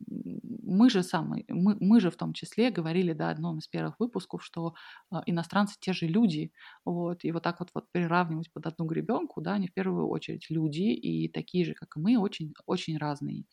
мы 0.08 0.90
же 0.90 1.04
самые, 1.04 1.46
мы, 1.48 1.78
мы 1.80 2.00
же 2.00 2.12
в 2.12 2.18
том 2.18 2.34
числе 2.34 2.70
говорили, 2.70 3.14
да, 3.14 3.30
одном 3.30 3.60
из 3.60 3.68
первых 3.68 4.00
выпусков, 4.00 4.44
что 4.44 4.74
а, 5.10 5.24
иностранцы 5.26 5.78
те 5.80 5.94
же 5.94 6.08
люди, 6.08 6.52
вот, 6.86 7.24
и 7.24 7.32
вот 7.32 7.44
так 7.44 7.60
вот, 7.60 7.70
вот 7.74 7.86
приравнивать 7.92 8.52
под 8.52 8.68
одну 8.68 8.86
гребенку, 8.86 9.42
да, 9.42 9.54
они 9.54 9.68
в 9.68 9.74
первую 9.74 10.08
очередь 10.10 10.48
люди 10.50 10.82
и 10.94 11.30
такие 11.30 11.66
же, 11.66 11.74
как 11.74 11.96
и 11.98 12.00
мы, 12.00 12.18
очень, 12.18 12.54
очень 12.66 12.98
разные 12.98 13.46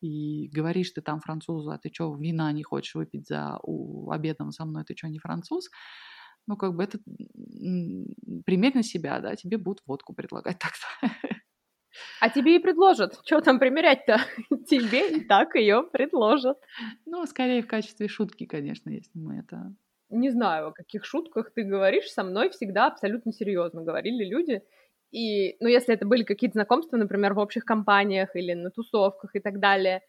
и 0.00 0.48
говоришь 0.48 0.90
ты 0.90 1.00
там 1.00 1.20
французу, 1.20 1.70
а 1.70 1.78
ты 1.78 1.90
что, 1.92 2.14
вина 2.14 2.52
не 2.52 2.62
хочешь 2.62 2.94
выпить 2.94 3.26
за 3.26 3.58
у, 3.62 4.10
обедом 4.10 4.52
со 4.52 4.64
мной, 4.64 4.84
ты 4.84 4.94
что, 4.96 5.08
не 5.08 5.18
француз? 5.18 5.70
Ну, 6.46 6.56
как 6.56 6.74
бы 6.74 6.84
это 6.84 6.98
примерь 8.44 8.74
на 8.74 8.82
себя, 8.82 9.20
да, 9.20 9.34
тебе 9.34 9.58
будут 9.58 9.82
водку 9.86 10.14
предлагать 10.14 10.58
так-то. 10.60 11.08
А 12.20 12.30
тебе 12.30 12.56
и 12.56 12.58
предложат. 12.58 13.18
Что 13.24 13.40
там 13.40 13.58
примерять-то? 13.58 14.18
Тебе 14.68 15.16
и 15.16 15.24
так 15.24 15.54
ее 15.54 15.82
предложат. 15.82 16.58
Ну, 17.04 17.24
скорее 17.26 17.62
в 17.62 17.66
качестве 17.66 18.08
шутки, 18.08 18.46
конечно, 18.46 18.90
если 18.90 19.18
мы 19.18 19.38
это... 19.38 19.74
Не 20.08 20.30
знаю, 20.30 20.68
о 20.68 20.72
каких 20.72 21.04
шутках 21.04 21.52
ты 21.52 21.64
говоришь. 21.64 22.10
Со 22.10 22.22
мной 22.22 22.50
всегда 22.50 22.86
абсолютно 22.86 23.32
серьезно 23.32 23.82
говорили 23.82 24.24
люди. 24.24 24.62
И, 25.16 25.56
ну, 25.60 25.68
если 25.68 25.94
это 25.94 26.04
были 26.04 26.24
какие-то 26.24 26.58
знакомства, 26.58 26.98
например, 26.98 27.32
в 27.32 27.38
общих 27.38 27.64
компаниях 27.64 28.36
или 28.36 28.52
на 28.52 28.70
тусовках 28.70 29.34
и 29.34 29.40
так 29.40 29.60
далее, 29.60 30.02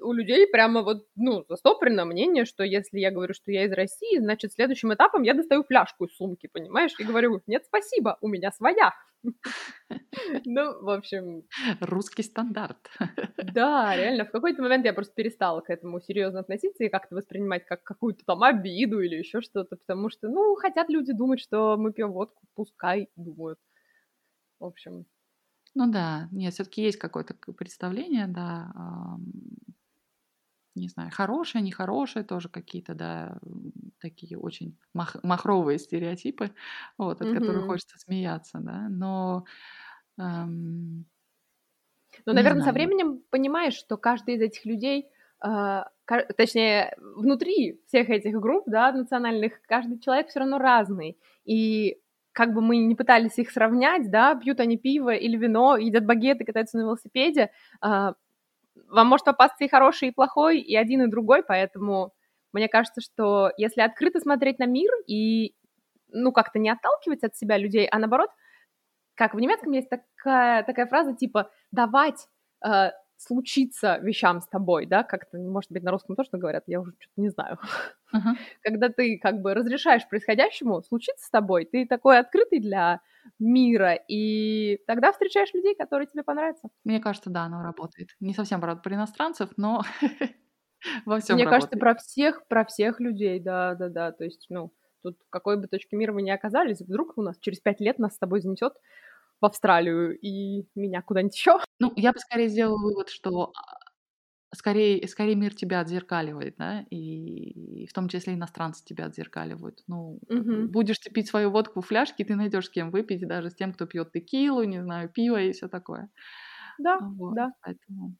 у 0.00 0.14
людей 0.14 0.46
прямо 0.46 0.80
вот, 0.80 1.04
ну, 1.16 1.44
застопорено 1.50 2.06
мнение, 2.06 2.46
что 2.46 2.64
если 2.64 2.98
я 2.98 3.10
говорю, 3.10 3.34
что 3.34 3.52
я 3.52 3.64
из 3.64 3.72
России, 3.72 4.18
значит, 4.18 4.54
следующим 4.54 4.94
этапом 4.94 5.22
я 5.22 5.34
достаю 5.34 5.64
фляжку 5.64 6.06
из 6.06 6.16
сумки, 6.16 6.48
понимаешь, 6.50 6.94
и 6.98 7.04
говорю, 7.04 7.42
нет, 7.46 7.64
спасибо, 7.66 8.16
у 8.22 8.28
меня 8.28 8.50
своя. 8.50 8.94
Ну, 10.44 10.82
в 10.82 10.90
общем... 10.90 11.42
Русский 11.80 12.22
стандарт. 12.22 12.88
Да, 13.52 13.94
реально, 13.96 14.24
в 14.24 14.30
какой-то 14.30 14.62
момент 14.62 14.86
я 14.86 14.94
просто 14.94 15.12
перестала 15.14 15.60
к 15.60 15.68
этому 15.68 16.00
серьезно 16.00 16.40
относиться 16.40 16.84
и 16.84 16.88
как-то 16.88 17.16
воспринимать 17.16 17.66
как 17.66 17.82
какую-то 17.82 18.24
там 18.24 18.42
обиду 18.42 19.00
или 19.00 19.16
еще 19.16 19.42
что-то, 19.42 19.76
потому 19.76 20.08
что, 20.08 20.28
ну, 20.28 20.54
хотят 20.54 20.88
люди 20.88 21.12
думать, 21.12 21.40
что 21.40 21.76
мы 21.76 21.92
пьем 21.92 22.12
водку, 22.12 22.40
пускай 22.54 23.08
думают. 23.16 23.58
В 24.60 24.64
общем. 24.64 25.06
Ну 25.74 25.90
да, 25.90 26.28
нет, 26.32 26.54
все-таки 26.54 26.82
есть 26.82 26.98
какое-то 26.98 27.34
представление, 27.34 28.26
да. 28.26 28.72
не 30.74 30.88
знаю, 30.88 31.10
хорошее, 31.12 31.62
нехорошее, 31.64 32.24
тоже 32.24 32.48
какие-то, 32.48 32.94
да, 32.94 33.38
такие 34.00 34.38
очень 34.38 34.78
мах 34.94 35.16
махровые 35.24 35.78
стереотипы, 35.78 36.52
вот, 36.98 37.20
от 37.20 37.30
которых 37.30 37.64
Мгм. 37.64 37.66
хочется 37.66 37.98
смеяться, 37.98 38.58
да, 38.60 38.88
но, 38.88 39.44
эм, 40.18 41.06
Ну, 42.26 42.32
не 42.32 42.48
наверно, 42.48 42.60
со 42.62 42.72
знаю. 42.72 42.72
временем 42.72 43.22
понимаешь, 43.30 43.74
что 43.74 43.96
каждый 43.96 44.34
из 44.36 44.40
этих 44.42 44.64
людей, 44.64 45.08
ка 45.40 46.26
точнее, 46.36 46.94
внутри 46.98 47.80
всех 47.86 48.10
этих 48.10 48.34
групп, 48.40 48.64
да, 48.66 48.92
национальных, 48.92 49.60
каждый 49.62 49.98
человек 50.00 50.28
всё 50.28 50.40
равно 50.40 50.58
разный. 50.58 51.18
И 51.44 51.98
как 52.38 52.54
бы 52.54 52.60
мы 52.60 52.76
ни 52.76 52.94
пытались 52.94 53.36
их 53.38 53.50
сравнять, 53.50 54.12
да, 54.12 54.36
пьют 54.36 54.60
они 54.60 54.76
пиво 54.76 55.12
или 55.12 55.36
вино, 55.36 55.76
едят 55.76 56.06
багеты, 56.06 56.44
катаются 56.44 56.76
на 56.76 56.82
велосипеде, 56.82 57.50
а, 57.80 58.12
вам 58.88 59.08
может 59.08 59.24
попасться 59.24 59.64
и 59.64 59.68
хороший, 59.68 60.10
и 60.10 60.12
плохой, 60.12 60.60
и 60.60 60.76
один, 60.76 61.02
и 61.02 61.10
другой. 61.10 61.42
Поэтому 61.42 62.12
мне 62.52 62.68
кажется, 62.68 63.00
что 63.00 63.50
если 63.56 63.80
открыто 63.80 64.20
смотреть 64.20 64.60
на 64.60 64.66
мир 64.66 64.88
и, 65.08 65.56
ну, 66.12 66.30
как-то 66.30 66.60
не 66.60 66.70
отталкивать 66.70 67.24
от 67.24 67.34
себя 67.34 67.58
людей, 67.58 67.88
а 67.90 67.98
наоборот, 67.98 68.30
как 69.16 69.34
в 69.34 69.40
немецком 69.40 69.72
есть 69.72 69.88
такая 69.90 70.62
такая 70.62 70.86
фраза 70.86 71.16
типа 71.16 71.50
давать, 71.72 72.28
э, 72.64 72.92
случиться 73.18 73.98
вещам 74.02 74.40
с 74.40 74.48
тобой, 74.48 74.86
да, 74.86 75.02
как-то, 75.04 75.38
может 75.38 75.70
быть, 75.72 75.82
на 75.84 75.90
русском 75.92 76.16
тоже 76.16 76.30
говорят, 76.34 76.64
я 76.68 76.80
уже 76.80 76.92
чё-то 76.98 77.20
не 77.22 77.28
знаю. 77.30 77.58
Мгм. 78.12 78.38
Когда 78.62 78.88
ты 78.90 79.18
как 79.22 79.42
бы 79.42 79.54
разрешаешь 79.54 80.08
происходящему 80.08 80.82
случиться 80.82 81.26
с 81.26 81.30
тобой, 81.30 81.66
ты 81.66 81.86
такой 81.86 82.18
открытый 82.20 82.60
для 82.60 83.00
мира, 83.38 83.94
и 84.08 84.78
тогда 84.86 85.12
встречаешь 85.12 85.54
людей, 85.54 85.74
которые 85.76 86.06
тебе 86.08 86.22
понравятся. 86.24 86.70
Мне 86.84 87.00
кажется, 87.00 87.30
да, 87.30 87.44
оно 87.44 87.62
работает. 87.62 88.16
Не 88.20 88.34
совсем, 88.34 88.60
правда, 88.60 88.82
про 88.82 88.94
иностранцев, 88.94 89.50
но 89.56 89.82
во 91.06 91.20
всём 91.20 91.42
Мне 91.42 91.46
кажется, 91.46 91.76
работает. 91.76 91.78
про 91.78 91.94
всех 91.94 92.46
про 92.48 92.64
всех 92.64 93.00
людей, 93.00 93.38
да-да-да. 93.40 94.12
То 94.12 94.24
есть, 94.24 94.46
ну, 94.48 94.72
тут 95.02 95.18
в 95.26 95.30
какой 95.30 95.58
бы 95.60 95.66
точке 95.68 95.96
мира 95.96 96.12
мы 96.12 96.22
ни 96.22 96.30
оказались, 96.30 96.80
вдруг 96.80 97.18
у 97.18 97.22
нас 97.22 97.38
через 97.38 97.60
5 97.60 97.80
лет 97.80 97.98
нас 97.98 98.14
с 98.14 98.18
тобой 98.18 98.40
занесёт 98.40 98.74
в 99.40 99.46
Австралию 99.46 100.18
и 100.18 100.66
меня 100.74 101.02
куда-нибудь 101.02 101.36
ещё. 101.36 101.60
Ну, 101.80 101.92
я 101.96 102.12
бы 102.12 102.18
скорее 102.18 102.48
сделала 102.48 102.78
вывод, 102.82 103.08
что, 103.08 103.52
а, 103.54 104.56
скорее 104.56 105.06
скорее 105.08 105.36
мир 105.36 105.54
тебя 105.54 105.80
отзеркаливает, 105.80 106.56
да, 106.58 106.82
и 106.90 107.86
в 107.86 107.92
том 107.94 108.08
числе 108.08 108.34
иностранцы 108.34 108.84
тебя 108.84 109.06
отзеркаливают. 109.06 109.82
Ну, 109.88 110.20
Мгм. 110.28 110.70
будешь 110.72 110.98
ты 111.00 111.10
пить 111.10 111.28
свою 111.28 111.50
водку 111.50 111.80
в 111.82 111.86
фляжке, 111.88 112.24
ты 112.24 112.36
найдёшь 112.36 112.66
с 112.66 112.70
кем 112.70 112.90
выпить, 112.92 113.26
даже 113.28 113.50
с 113.50 113.54
тем, 113.56 113.72
кто 113.74 113.86
пьёт 113.86 114.12
текилу, 114.12 114.64
не 114.64 114.82
знаю, 114.82 115.10
пиво 115.10 115.40
и 115.42 115.52
всё 115.52 115.68
такое. 115.68 116.10
Да, 116.78 117.00
Вот, 117.00 117.40
да. 117.40 117.52
поэтому 117.62 118.16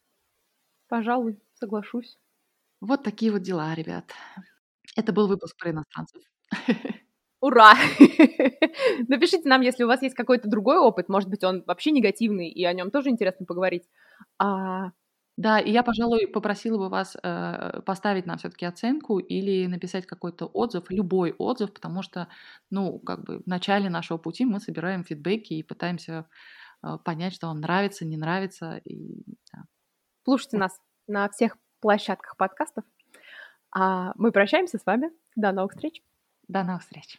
Пожалуй, 0.89 1.41
соглашусь. 1.55 2.17
Вот 2.83 3.03
такие 3.03 3.33
вот 3.33 3.43
дела, 3.43 3.75
ребят. 3.75 4.13
Это 4.97 5.13
был 5.13 5.29
выпуск 5.29 5.57
про 5.59 5.71
иностранцев. 5.73 6.23
Ура! 7.43 7.75
Напишите 9.09 9.49
нам, 9.49 9.61
если 9.61 9.85
у 9.85 9.87
вас 9.87 10.03
есть 10.03 10.15
какой-то 10.17 10.49
другой 10.49 10.77
опыт, 10.79 11.09
может 11.09 11.29
быть, 11.29 11.45
он 11.45 11.63
вообще 11.67 11.93
негативный, 11.93 12.49
и 12.49 12.65
о 12.65 12.73
нём 12.73 12.91
тоже 12.91 13.11
интересно 13.11 13.47
поговорить. 13.47 13.85
А 14.39 14.91
Да, 15.37 15.61
и 15.61 15.71
я, 15.71 15.85
пожалуй, 15.85 16.27
попросила 16.27 16.79
бы 16.79 16.89
вас, 16.89 17.17
э, 17.23 17.81
поставить 17.87 18.27
нам 18.27 18.39
всё-таки 18.39 18.67
оценку 18.67 19.19
или 19.21 19.67
написать 19.69 20.05
какой-то 20.07 20.47
отзыв, 20.47 20.91
любой 20.91 21.33
отзыв, 21.39 21.73
потому 21.73 22.03
что, 22.03 22.27
ну, 22.71 22.99
как 22.99 23.23
бы 23.25 23.39
в 23.45 23.47
начале 23.47 23.89
нашего 23.89 24.19
пути 24.19 24.45
мы 24.45 24.59
собираем 24.61 25.05
фидбэки 25.05 25.55
и 25.55 25.63
пытаемся, 25.63 26.27
э, 26.85 26.99
понять, 27.05 27.35
что 27.35 27.49
вам 27.49 27.61
нравится, 27.61 28.07
не 28.07 28.17
нравится, 28.17 28.81
и 28.87 29.25
да. 29.53 29.65
Слушайте 30.25 30.59
нас 30.59 30.81
на 31.09 31.29
всех 31.31 31.57
площадках 31.81 32.37
подкастов. 32.39 32.85
А 33.73 34.13
мы 34.17 34.33
прощаемся 34.33 34.79
с 34.79 34.87
вами. 34.87 35.11
До 35.37 35.53
новых 35.53 35.73
встреч! 35.73 36.03
До 36.49 36.65
новых 36.65 36.83
встреч! 36.83 37.19